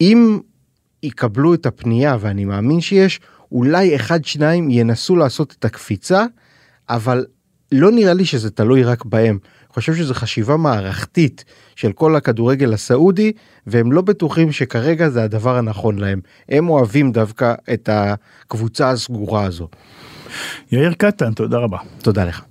אם 0.00 0.40
יקבלו 1.02 1.54
את 1.54 1.66
הפנייה 1.66 2.16
ואני 2.20 2.44
מאמין 2.44 2.80
שיש 2.80 3.20
אולי 3.52 3.96
אחד 3.96 4.24
שניים 4.24 4.70
ינסו 4.70 5.16
לעשות 5.16 5.54
את 5.58 5.64
הקפיצה 5.64 6.24
אבל 6.88 7.26
לא 7.72 7.90
נראה 7.90 8.14
לי 8.14 8.24
שזה 8.24 8.50
תלוי 8.50 8.84
רק 8.84 9.04
בהם. 9.04 9.38
אני 9.42 9.74
חושב 9.74 9.94
שזו 9.94 10.14
חשיבה 10.14 10.56
מערכתית 10.56 11.44
של 11.76 11.92
כל 11.92 12.16
הכדורגל 12.16 12.72
הסעודי 12.72 13.32
והם 13.66 13.92
לא 13.92 14.02
בטוחים 14.02 14.52
שכרגע 14.52 15.08
זה 15.08 15.22
הדבר 15.22 15.56
הנכון 15.56 15.98
להם. 15.98 16.20
הם 16.48 16.68
אוהבים 16.68 17.12
דווקא 17.12 17.54
את 17.72 17.88
הקבוצה 17.92 18.90
הסגורה 18.90 19.44
הזו. 19.44 19.68
יאיר 20.72 20.92
קטן, 20.92 21.32
תודה 21.32 21.58
רבה. 21.58 21.78
תודה 22.02 22.24
לך. 22.24 22.42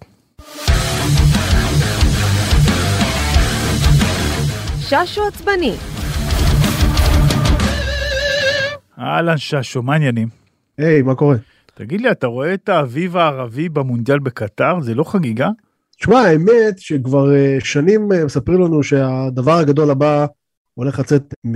ששו 4.80 5.28
עצבני, 5.28 5.74
אהלן 9.00 9.38
ששו, 9.38 9.82
מה 9.82 9.94
העניינים? 9.94 10.28
היי, 10.78 11.02
מה 11.02 11.16
קורה? 11.16 11.36
תגיד 11.74 12.02
לי, 12.02 12.12
אתה 12.12 12.28
רואה 12.28 12.54
את 12.54 12.70
האביב 12.70 13.18
הערבי 13.18 13.70
במונדיאל 13.70 14.20
בקטר? 14.20 14.80
זה 14.82 14.96
לא 14.96 15.04
חגיגה? 15.04 15.50
תשמע, 16.00 16.20
האמת 16.20 16.80
שכבר 16.80 17.36
אה, 17.36 17.58
שנים 17.60 18.12
אה, 18.12 18.26
מספרים 18.26 18.62
לנו 18.62 18.84
שהדבר 18.84 19.58
הגדול 19.58 19.92
הבא 19.92 20.26
הולך 20.74 21.00
לצאת 21.00 21.34
מ... 21.44 21.54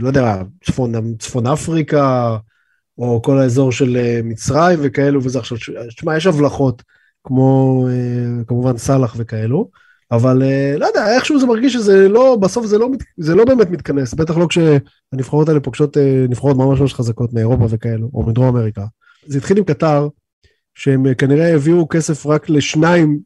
לא 0.00 0.08
יודע, 0.08 0.42
צפון, 0.64 1.16
צפון 1.18 1.46
אפריקה, 1.46 2.36
או 2.98 3.22
כל 3.22 3.38
האזור 3.38 3.72
של 3.72 3.96
אה, 3.96 4.20
מצרים 4.24 4.78
וכאלו 4.82 5.24
וזה 5.24 5.38
עכשיו, 5.38 5.58
תשמע, 5.96 6.16
יש 6.16 6.26
הבלחות, 6.26 6.82
כמו 7.24 7.86
אה, 7.90 8.44
כמובן 8.46 8.76
סאלח 8.76 9.14
וכאלו, 9.18 9.70
אבל 10.10 10.42
אה, 10.42 10.74
לא 10.78 10.86
יודע, 10.86 11.14
איכשהו 11.14 11.40
זה 11.40 11.46
מרגיש 11.46 11.72
שזה 11.72 12.08
לא, 12.08 12.36
בסוף 12.40 12.66
זה 12.66 12.78
לא, 12.78 12.88
זה 13.18 13.34
לא 13.34 13.44
באמת 13.44 13.70
מתכנס, 13.70 14.14
בטח 14.14 14.36
לא 14.36 14.46
כשהנבחרות 14.46 15.48
האלה 15.48 15.60
פוגשות 15.60 15.96
נבחרות 16.28 16.56
ממש 16.56 16.80
ממש 16.80 16.94
חזקות 16.94 17.32
מאירופה 17.32 17.66
וכאלו, 17.68 18.10
או 18.14 18.22
מדרום 18.22 18.46
אמריקה. 18.46 18.84
זה 19.26 19.38
התחיל 19.38 19.58
עם 19.58 19.64
קטר, 19.64 20.08
שהם 20.76 21.06
אה, 21.06 21.14
כנראה 21.14 21.46
העבירו 21.46 21.88
כסף 21.88 22.26
רק 22.26 22.50
לשניים 22.50 23.18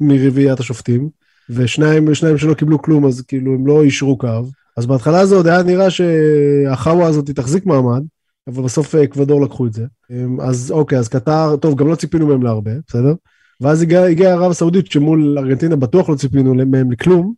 מרביעיית 0.00 0.60
השופטים, 0.60 1.08
ושניים 1.50 2.14
שניים 2.14 2.38
שלא 2.38 2.54
קיבלו 2.54 2.82
כלום, 2.82 3.06
אז 3.06 3.20
כאילו 3.20 3.54
הם 3.54 3.66
לא 3.66 3.82
אישרו 3.82 4.18
קו. 4.18 4.42
אז 4.76 4.86
בהתחלה 4.86 5.26
זה 5.26 5.34
עוד 5.34 5.46
היה 5.46 5.62
נראה 5.62 5.90
שהחאווה 5.90 7.06
הזאת 7.06 7.30
תחזיק 7.30 7.66
מעמד, 7.66 8.02
אבל 8.46 8.62
בסוף 8.62 8.94
אה, 8.94 9.04
אקוודור 9.04 9.44
לקחו 9.44 9.66
את 9.66 9.72
זה. 9.72 9.86
אמ, 10.10 10.40
אז 10.40 10.70
אוקיי, 10.70 10.98
אז 10.98 11.08
קטר, 11.08 11.56
טוב, 11.56 11.74
גם 11.78 11.88
לא 11.88 11.94
ציפינו 11.94 12.26
מהם 12.26 12.42
להרבה, 12.42 12.70
בסדר? 12.88 13.14
ואז 13.60 13.82
הגיעה 13.82 14.08
הגיע 14.08 14.32
ערב 14.32 14.50
הסעודית, 14.50 14.92
שמול 14.92 15.38
ארגנטינה 15.38 15.76
בטוח 15.76 16.08
לא 16.08 16.14
ציפינו 16.14 16.54
מהם 16.54 16.92
לכלום, 16.92 17.34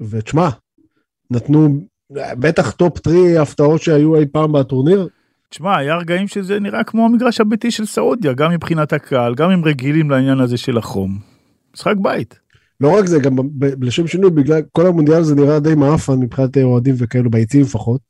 ותשמע, 0.00 0.48
נתנו 1.30 1.80
אה, 2.16 2.34
בטח 2.34 2.70
top 2.70 2.98
three 2.98 3.38
הפתעות 3.38 3.82
שהיו 3.82 4.16
אי 4.16 4.26
פעם 4.26 4.52
בטורניר, 4.52 5.08
תשמע, 5.50 5.76
היה 5.76 5.96
רגעים 5.96 6.28
שזה 6.28 6.60
נראה 6.60 6.84
כמו 6.84 7.04
המגרש 7.04 7.40
הביתי 7.40 7.70
של 7.70 7.86
סעודיה, 7.86 8.32
גם 8.32 8.52
מבחינת 8.52 8.92
הקהל, 8.92 9.34
גם 9.34 9.50
אם 9.50 9.64
רגילים 9.64 10.10
לעניין 10.10 10.40
הזה 10.40 10.56
של 10.56 10.78
החום. 10.78 11.18
משחק 11.74 11.94
בית. 12.02 12.38
לא 12.80 12.98
רק 12.98 13.06
זה, 13.06 13.18
גם 13.18 13.36
ב- 13.36 13.64
ב- 13.64 13.84
לשם 13.84 14.06
שינוי, 14.06 14.30
בגלל 14.30 14.60
כל 14.72 14.86
המונדיאל 14.86 15.22
זה 15.22 15.34
נראה 15.34 15.60
די 15.60 15.74
מעפן 15.74 16.12
מבחינת 16.12 16.56
אוהדים 16.56 16.94
וכאלו, 16.98 17.30
ביציעים 17.30 17.66
לפחות. 17.66 18.00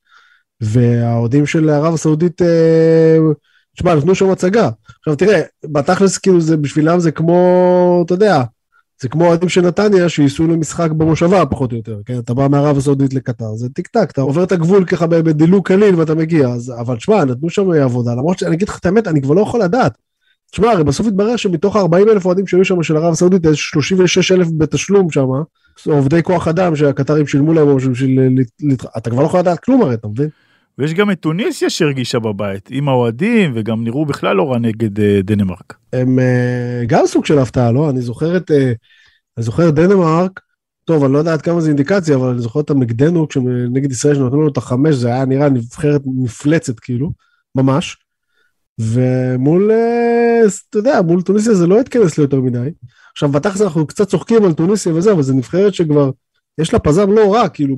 והאוהדים 0.60 1.46
של 1.46 1.70
ערב 1.70 1.94
הסעודית, 1.94 2.42
אה, 2.42 3.18
תשמע, 3.76 3.94
נתנו 3.94 4.14
שם 4.14 4.30
הצגה. 4.30 4.70
עכשיו 4.98 5.16
תראה, 5.16 5.40
בתכלס 5.64 6.18
כאילו 6.18 6.40
זה 6.40 6.56
בשבילם 6.56 7.00
זה 7.00 7.10
כמו, 7.10 8.02
אתה 8.06 8.14
יודע, 8.14 8.42
זה 9.02 9.08
כמו 9.08 9.26
אוהדים 9.26 9.48
של 9.48 9.60
נתניה 9.60 10.08
שייסעו 10.08 10.46
למשחק 10.46 10.90
במושבה 10.90 11.46
פחות 11.46 11.72
או 11.72 11.76
יותר, 11.76 11.98
כן? 12.06 12.18
אתה 12.18 12.34
בא 12.34 12.48
מערב 12.48 12.78
הסעודית 12.78 13.14
לקטר, 13.14 13.54
זה 13.54 13.68
טיק 13.68 13.86
טק, 13.86 14.10
אתה 14.10 14.20
עובר 14.20 14.44
את 14.44 14.52
הגבול 14.52 14.84
ככה 14.84 15.06
בדילוג 15.06 15.66
קליל 15.66 15.94
ואתה 15.94 16.14
מגיע, 16.14 16.48
אז, 16.48 16.72
אבל 16.80 16.96
תשמע, 16.96 17.24
נתנו 17.24 17.50
שם 17.50 17.70
עבודה, 17.70 18.12
למרות 18.12 18.38
שאני 18.38 18.56
אגיד 18.56 18.68
לך 18.68 18.78
את 18.78 18.86
האמת, 18.86 19.08
אני 19.08 19.22
כבר 19.22 19.34
לא 19.34 19.40
יכול 19.40 19.62
לדעת. 19.62 19.98
תשמע, 20.50 20.70
הרי 20.70 20.84
בסוף 20.84 21.06
התברר 21.06 21.36
שמתוך 21.36 21.76
40 21.76 22.08
אלף 22.08 22.26
אוהדים 22.26 22.46
שהיו 22.46 22.64
שם 22.64 22.82
של 22.82 22.96
ערב 22.96 23.12
הסעודית, 23.12 23.44
יש 23.44 23.70
36 23.70 24.32
אלף 24.32 24.48
בתשלום 24.58 25.10
שם, 25.10 25.26
עובדי 25.86 26.22
כוח 26.22 26.48
אדם 26.48 26.76
שהקטרים 26.76 27.26
שילמו 27.26 27.52
להם, 27.54 27.76
בשביל, 27.76 28.44
אתה 28.96 29.10
כבר 29.10 29.22
לא 29.22 29.26
יכול 29.26 29.40
לדעת 29.40 29.60
כלום 29.60 29.82
הרי, 29.82 29.94
אתה 29.94 30.08
מבין? 30.08 30.28
ויש 30.78 30.94
גם 30.94 31.10
את 31.10 31.20
טוניסיה 31.20 31.70
שהרגישה 31.70 32.18
בבית, 32.18 32.68
עם 32.70 32.88
האוהדים, 32.88 33.52
וגם 33.54 33.84
נראו 33.84 34.06
בכלל 34.06 34.36
לא 34.36 34.50
רע 34.50 34.58
נגד 34.58 34.98
uh, 34.98 35.02
דנמרק. 35.22 35.74
הם 35.92 36.18
uh, 36.18 36.86
גם 36.86 37.06
סוג 37.06 37.26
של 37.26 37.38
הפתעה, 37.38 37.72
לא? 37.72 37.90
אני 37.90 38.00
זוכר 38.00 38.36
את, 38.36 38.50
uh, 38.50 38.54
אני 39.36 39.44
זוכר 39.44 39.70
דנמרק, 39.70 40.40
טוב, 40.84 41.04
אני 41.04 41.12
לא 41.12 41.18
יודע 41.18 41.32
עד 41.32 41.42
כמה 41.42 41.60
זה 41.60 41.68
אינדיקציה, 41.68 42.16
אבל 42.16 42.28
אני 42.28 42.40
זוכר 42.40 42.60
אותם 42.60 42.82
נגדנו, 42.82 43.26
נגד 43.72 43.90
ישראל, 43.90 44.14
שנתנו 44.14 44.40
לנו 44.40 44.48
את 44.48 44.56
החמש, 44.56 44.94
זה 44.94 45.08
היה 45.08 45.24
נראה 45.24 45.48
נבחרת 45.48 46.00
מפלצת, 46.06 46.80
כאילו, 46.80 47.12
ממש. 47.54 47.96
ומול, 48.78 49.70
אתה 50.70 50.78
יודע, 50.78 51.02
מול 51.02 51.22
טוניסיה 51.22 51.54
זה 51.54 51.66
לא 51.66 51.80
התכנס 51.80 52.18
ליותר 52.18 52.40
מדי. 52.40 52.70
עכשיו, 53.12 53.28
בתכלס 53.28 53.62
אנחנו 53.62 53.86
קצת 53.86 54.08
צוחקים 54.08 54.44
על 54.44 54.52
טוניסיה 54.52 54.94
וזה, 54.94 55.12
אבל 55.12 55.22
זו 55.22 55.34
נבחרת 55.34 55.74
שכבר, 55.74 56.10
יש 56.58 56.72
לה 56.72 56.78
פזם 56.78 57.12
לא 57.12 57.34
רע, 57.34 57.48
כאילו, 57.48 57.76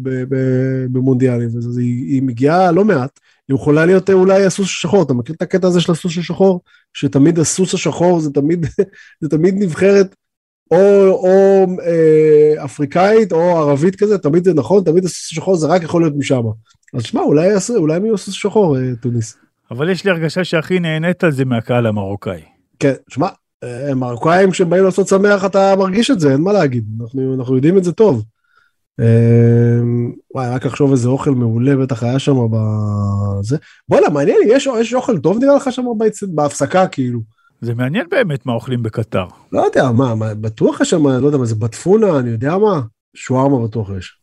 במונדיאלים, 0.92 1.48
והיא 1.74 2.22
מגיעה 2.22 2.72
לא 2.72 2.84
מעט. 2.84 3.20
היא 3.48 3.54
יכולה 3.54 3.86
להיות 3.86 4.10
אולי 4.10 4.44
הסוס 4.44 4.66
השחור, 4.66 5.02
אתה 5.02 5.14
מכיר 5.14 5.34
את 5.34 5.42
הקטע 5.42 5.66
הזה 5.66 5.80
של 5.80 5.92
הסוס 5.92 6.18
השחור? 6.18 6.60
שתמיד 6.94 7.38
הסוס 7.38 7.74
השחור 7.74 8.20
זה 8.20 8.30
תמיד, 8.30 8.66
זה 9.20 9.28
תמיד 9.28 9.54
נבחרת 9.58 10.14
או, 10.70 11.08
או 11.08 11.66
אה, 11.82 12.64
אפריקאית 12.64 13.32
או 13.32 13.58
ערבית 13.58 13.96
כזה, 13.96 14.18
תמיד 14.18 14.44
זה 14.44 14.54
נכון, 14.54 14.84
תמיד 14.84 15.04
הסוס 15.04 15.28
השחור 15.32 15.56
זה 15.56 15.66
רק 15.66 15.82
יכול 15.82 16.02
להיות 16.02 16.14
משם. 16.16 16.42
אז 16.94 17.02
שמע, 17.02 17.20
אולי, 17.20 17.48
אולי 17.76 17.96
הם 17.96 18.04
יהיו 18.04 18.18
סוס 18.18 18.34
שחור, 18.34 18.78
אה, 18.78 18.82
טוניס. 19.02 19.36
אבל 19.70 19.90
יש 19.90 20.04
לי 20.04 20.10
הרגשה 20.10 20.44
שהכי 20.44 20.80
נהנית 20.80 21.24
על 21.24 21.30
זה 21.30 21.44
מהקהל 21.44 21.86
המרוקאי. 21.86 22.40
כן, 22.78 22.92
שמע, 23.08 23.28
אה, 23.64 23.94
מרוקאים 23.94 24.52
שבאים 24.52 24.84
לעשות 24.84 25.08
שמח 25.08 25.44
אתה 25.44 25.76
מרגיש 25.76 26.10
את 26.10 26.20
זה, 26.20 26.32
אין 26.32 26.40
מה 26.40 26.52
להגיד, 26.52 26.84
אנחנו, 27.00 27.34
אנחנו 27.34 27.54
יודעים 27.54 27.78
את 27.78 27.84
זה 27.84 27.92
טוב. 27.92 28.24
אה, 29.00 29.80
וואי, 30.34 30.48
רק 30.48 30.66
לחשוב 30.66 30.90
איזה 30.90 31.08
אוכל 31.08 31.30
מעולה 31.30 31.76
בטח 31.76 32.02
היה 32.02 32.18
שם 32.18 32.36
בזה. 32.50 33.56
בוא'נה, 33.88 34.08
מעניין, 34.08 34.38
יש, 34.46 34.68
יש 34.80 34.94
אוכל 34.94 35.18
טוב 35.18 35.38
נראה 35.38 35.56
לך 35.56 35.72
שם 35.72 35.84
בהפסקה 36.34 36.86
כאילו. 36.86 37.20
זה 37.60 37.74
מעניין 37.74 38.06
באמת 38.10 38.46
מה 38.46 38.52
אוכלים 38.52 38.82
בקטר. 38.82 39.24
לא 39.52 39.60
יודע, 39.60 39.90
מה, 39.90 40.14
מה 40.14 40.34
בטוח 40.34 40.80
יש 40.80 40.90
שם, 40.90 41.06
לא 41.06 41.26
יודע 41.26 41.38
מה 41.38 41.44
זה, 41.44 41.54
בטפונה, 41.54 42.18
אני 42.18 42.30
יודע 42.30 42.58
מה? 42.58 42.80
שווארמה 43.14 43.66
בטוח 43.66 43.90
יש. 43.98 44.18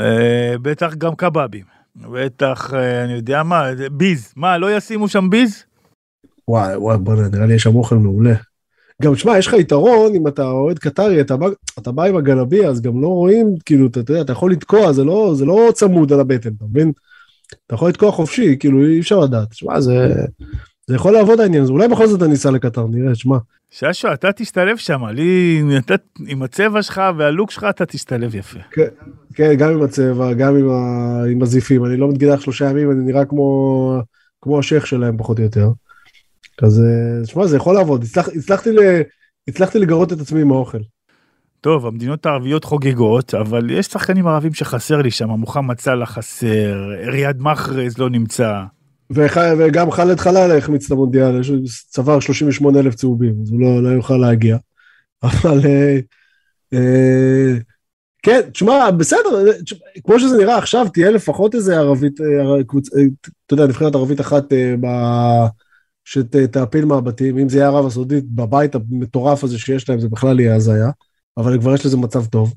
אה, 0.00 0.54
בטח 0.62 0.94
גם 0.94 1.14
קבבים. 1.14 1.64
בטח, 1.96 2.74
אה, 2.74 3.04
אני 3.04 3.12
יודע 3.12 3.42
מה, 3.42 3.64
ביז. 3.92 4.32
מה, 4.36 4.58
לא 4.58 4.76
ישימו 4.76 5.08
שם 5.08 5.30
ביז? 5.30 5.64
וואי, 6.48 6.76
וואי, 6.76 6.98
בוא'נה, 6.98 7.28
נראה 7.28 7.46
לי 7.46 7.54
יש 7.54 7.62
שם 7.62 7.76
אוכל 7.76 7.96
מעולה. 7.96 8.34
גם, 9.00 9.16
שמע, 9.16 9.38
יש 9.38 9.46
לך 9.46 9.52
יתרון 9.52 10.14
אם 10.14 10.28
אתה 10.28 10.50
אוהד 10.50 10.78
קטרי, 10.78 11.20
אתה 11.20 11.36
בא, 11.36 11.48
אתה 11.78 11.92
בא 11.92 12.04
עם 12.04 12.16
הגלבי, 12.16 12.66
אז 12.66 12.80
גם 12.80 13.02
לא 13.02 13.08
רואים, 13.08 13.54
כאילו, 13.64 13.86
אתה 13.86 13.98
יודע, 14.00 14.20
אתה 14.20 14.32
יכול 14.32 14.52
לתקוע, 14.52 14.92
זה 14.92 15.04
לא, 15.04 15.32
זה 15.34 15.44
לא 15.44 15.68
צמוד 15.74 16.12
על 16.12 16.20
הבטן, 16.20 16.50
אתה 16.56 16.64
מבין? 16.64 16.92
אתה 17.66 17.74
יכול 17.74 17.88
לתקוע 17.88 18.12
חופשי, 18.12 18.56
כאילו, 18.60 18.86
אי 18.86 19.00
אפשר 19.00 19.18
לדעת. 19.20 19.52
שמע, 19.52 19.80
זה... 19.80 20.14
זה 20.86 20.96
יכול 20.96 21.12
לעבוד 21.12 21.40
העניין 21.40 21.62
הזה, 21.62 21.72
אולי 21.72 21.88
בכל 21.88 22.06
זאת 22.06 22.22
אני 22.22 22.34
אסע 22.34 22.50
לקטר, 22.50 22.86
נראה, 22.86 23.14
שמע. 23.14 23.36
ששו, 23.70 24.12
אתה 24.12 24.32
תשתלב 24.32 24.76
שם, 24.76 25.04
לי, 25.04 25.62
אתה, 25.78 25.94
עם 26.26 26.42
הצבע 26.42 26.82
שלך 26.82 27.02
והלוק 27.16 27.50
שלך 27.50 27.66
אתה 27.70 27.86
תשתלב 27.86 28.34
יפה. 28.34 28.58
כן, 28.70 28.88
כן 29.34 29.54
גם 29.54 29.70
עם 29.70 29.82
הצבע, 29.82 30.32
גם 30.32 30.56
עם, 30.56 30.70
ה, 30.70 31.24
עם 31.30 31.42
הזיפים, 31.42 31.84
אני 31.84 31.96
לא 31.96 32.08
מתגידח 32.08 32.40
שלושה 32.40 32.70
ימים, 32.70 32.90
אני 32.90 33.00
נראה 33.00 33.24
כמו, 33.24 34.02
כמו 34.42 34.58
השייח 34.58 34.86
שלהם 34.86 35.16
פחות 35.18 35.38
או 35.38 35.44
יותר. 35.44 35.68
אז 36.62 36.82
שמע, 37.24 37.46
זה 37.46 37.56
יכול 37.56 37.74
לעבוד, 37.74 38.04
הצלח, 38.04 38.28
הצלחתי, 38.28 38.72
ל, 38.72 38.78
הצלחתי 39.48 39.78
לגרות 39.78 40.12
את 40.12 40.20
עצמי 40.20 40.40
עם 40.40 40.52
האוכל. 40.52 40.78
טוב, 41.60 41.86
המדינות 41.86 42.26
הערביות 42.26 42.64
חוגגות, 42.64 43.34
אבל 43.34 43.70
יש 43.70 43.86
שחקנים 43.86 44.26
ערבים 44.26 44.54
שחסר 44.54 45.02
לי 45.02 45.10
שם, 45.10 45.30
מוחמד 45.30 45.80
סאלח 45.80 46.10
חסר, 46.10 46.90
ריאד 47.06 47.40
מחרז 47.40 47.98
לא 47.98 48.10
נמצא. 48.10 48.62
וח... 49.10 49.36
וגם 49.58 49.90
חאלד 49.90 50.20
חלל 50.20 50.58
החמיץ 50.58 50.86
את 50.86 50.90
המונדיאל, 50.90 51.40
צבר 51.88 52.20
38 52.20 52.80
אלף 52.80 52.94
צהובים, 52.94 53.34
אז 53.42 53.50
הוא 53.50 53.60
לא, 53.60 53.82
לא 53.82 53.88
יוכל 53.88 54.16
להגיע. 54.16 54.56
אבל 55.22 55.60
אה, 55.64 55.98
אה, 56.72 57.54
כן, 58.22 58.40
תשמע, 58.52 58.90
בסדר, 58.90 59.44
כמו 60.04 60.20
שזה 60.20 60.36
נראה 60.36 60.58
עכשיו, 60.58 60.86
תהיה 60.92 61.10
לפחות 61.10 61.54
איזה 61.54 61.76
ערבית, 61.76 62.20
אה, 62.20 62.64
קבוצ... 62.64 62.94
אה, 62.94 63.02
אתה 63.46 63.54
יודע, 63.54 63.66
נבחרת 63.66 63.94
ערבית 63.94 64.20
אחת 64.20 64.52
אה, 64.52 64.74
ב... 64.80 64.86
שתעפיל 66.04 66.84
מהבתים, 66.84 67.38
אם 67.38 67.48
זה 67.48 67.58
יהיה 67.58 67.68
ערב 67.68 67.86
הסעודית, 67.86 68.24
בבית 68.28 68.74
המטורף 68.74 69.44
הזה 69.44 69.58
שיש 69.58 69.88
להם, 69.88 70.00
זה 70.00 70.08
בכלל 70.08 70.40
יהיה 70.40 70.54
הזיה, 70.54 70.90
אבל 71.36 71.60
כבר 71.60 71.74
יש 71.74 71.86
לזה 71.86 71.96
מצב 71.96 72.26
טוב. 72.26 72.54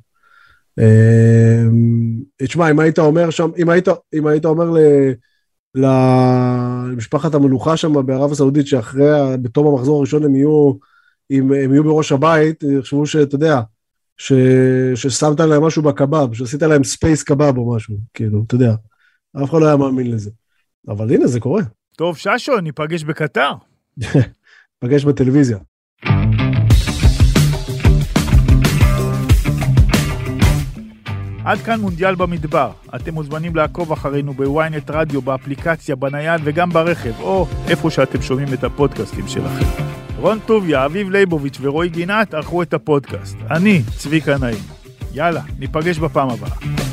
אה, 0.79 1.63
תשמע, 2.37 2.71
אם 2.71 2.79
היית 2.79 2.99
אומר 2.99 3.29
שם, 3.29 3.49
אם 3.57 3.69
היית, 3.69 3.87
אם 4.13 4.27
היית 4.27 4.45
אומר 4.45 4.71
ל... 4.71 4.77
למשפחת 5.75 7.33
המלוכה 7.33 7.77
שם 7.77 8.05
בערב 8.05 8.31
הסעודית, 8.31 8.67
שאחרי, 8.67 9.37
בתום 9.41 9.67
המחזור 9.67 9.97
הראשון 9.97 10.23
הם 10.23 10.35
יהיו, 10.35 10.73
הם, 11.29 11.51
הם 11.51 11.73
יהיו 11.73 11.83
בראש 11.83 12.11
הבית, 12.11 12.63
יחשבו 12.63 13.05
שאתה 13.05 13.35
יודע, 13.35 13.61
ש, 14.17 14.33
ששמת 14.95 15.39
להם 15.39 15.63
משהו 15.63 15.83
בקבב, 15.83 16.33
שעשית 16.33 16.61
להם 16.61 16.83
space 16.84 17.23
קבב 17.23 17.57
או 17.57 17.75
משהו, 17.75 17.95
כאילו, 18.13 18.43
אתה 18.47 18.55
יודע, 18.55 18.75
אף 19.43 19.49
אחד 19.49 19.59
לא 19.59 19.67
היה 19.67 19.77
מאמין 19.77 20.11
לזה. 20.11 20.31
אבל 20.87 21.13
הנה, 21.13 21.27
זה 21.27 21.39
קורה. 21.39 21.61
טוב, 21.97 22.17
ששו, 22.17 22.59
ניפגש 22.61 23.03
בקטר. 23.03 23.51
ניפגש 24.83 25.05
בטלוויזיה. 25.05 25.57
עד 31.45 31.57
כאן 31.57 31.79
מונדיאל 31.79 32.15
במדבר. 32.15 32.71
אתם 32.95 33.13
מוזמנים 33.13 33.55
לעקוב 33.55 33.91
אחרינו 33.91 34.33
בוויינט 34.33 34.89
רדיו, 34.89 35.21
באפליקציה, 35.21 35.95
בנייד 35.95 36.41
וגם 36.43 36.69
ברכב, 36.69 37.19
או 37.19 37.47
איפה 37.67 37.89
שאתם 37.89 38.21
שומעים 38.21 38.53
את 38.53 38.63
הפודקאסטים 38.63 39.27
שלכם. 39.27 39.65
רון 40.17 40.39
טוביה, 40.45 40.85
אביב 40.85 41.09
ליבוביץ' 41.09 41.57
ורועי 41.61 41.89
גינת 41.89 42.33
ערכו 42.33 42.61
את 42.61 42.73
הפודקאסט. 42.73 43.37
אני, 43.51 43.81
צביקה 43.97 44.37
נעים. 44.37 44.63
יאללה, 45.13 45.41
ניפגש 45.59 45.99
בפעם 45.99 46.29
הבאה. 46.29 46.92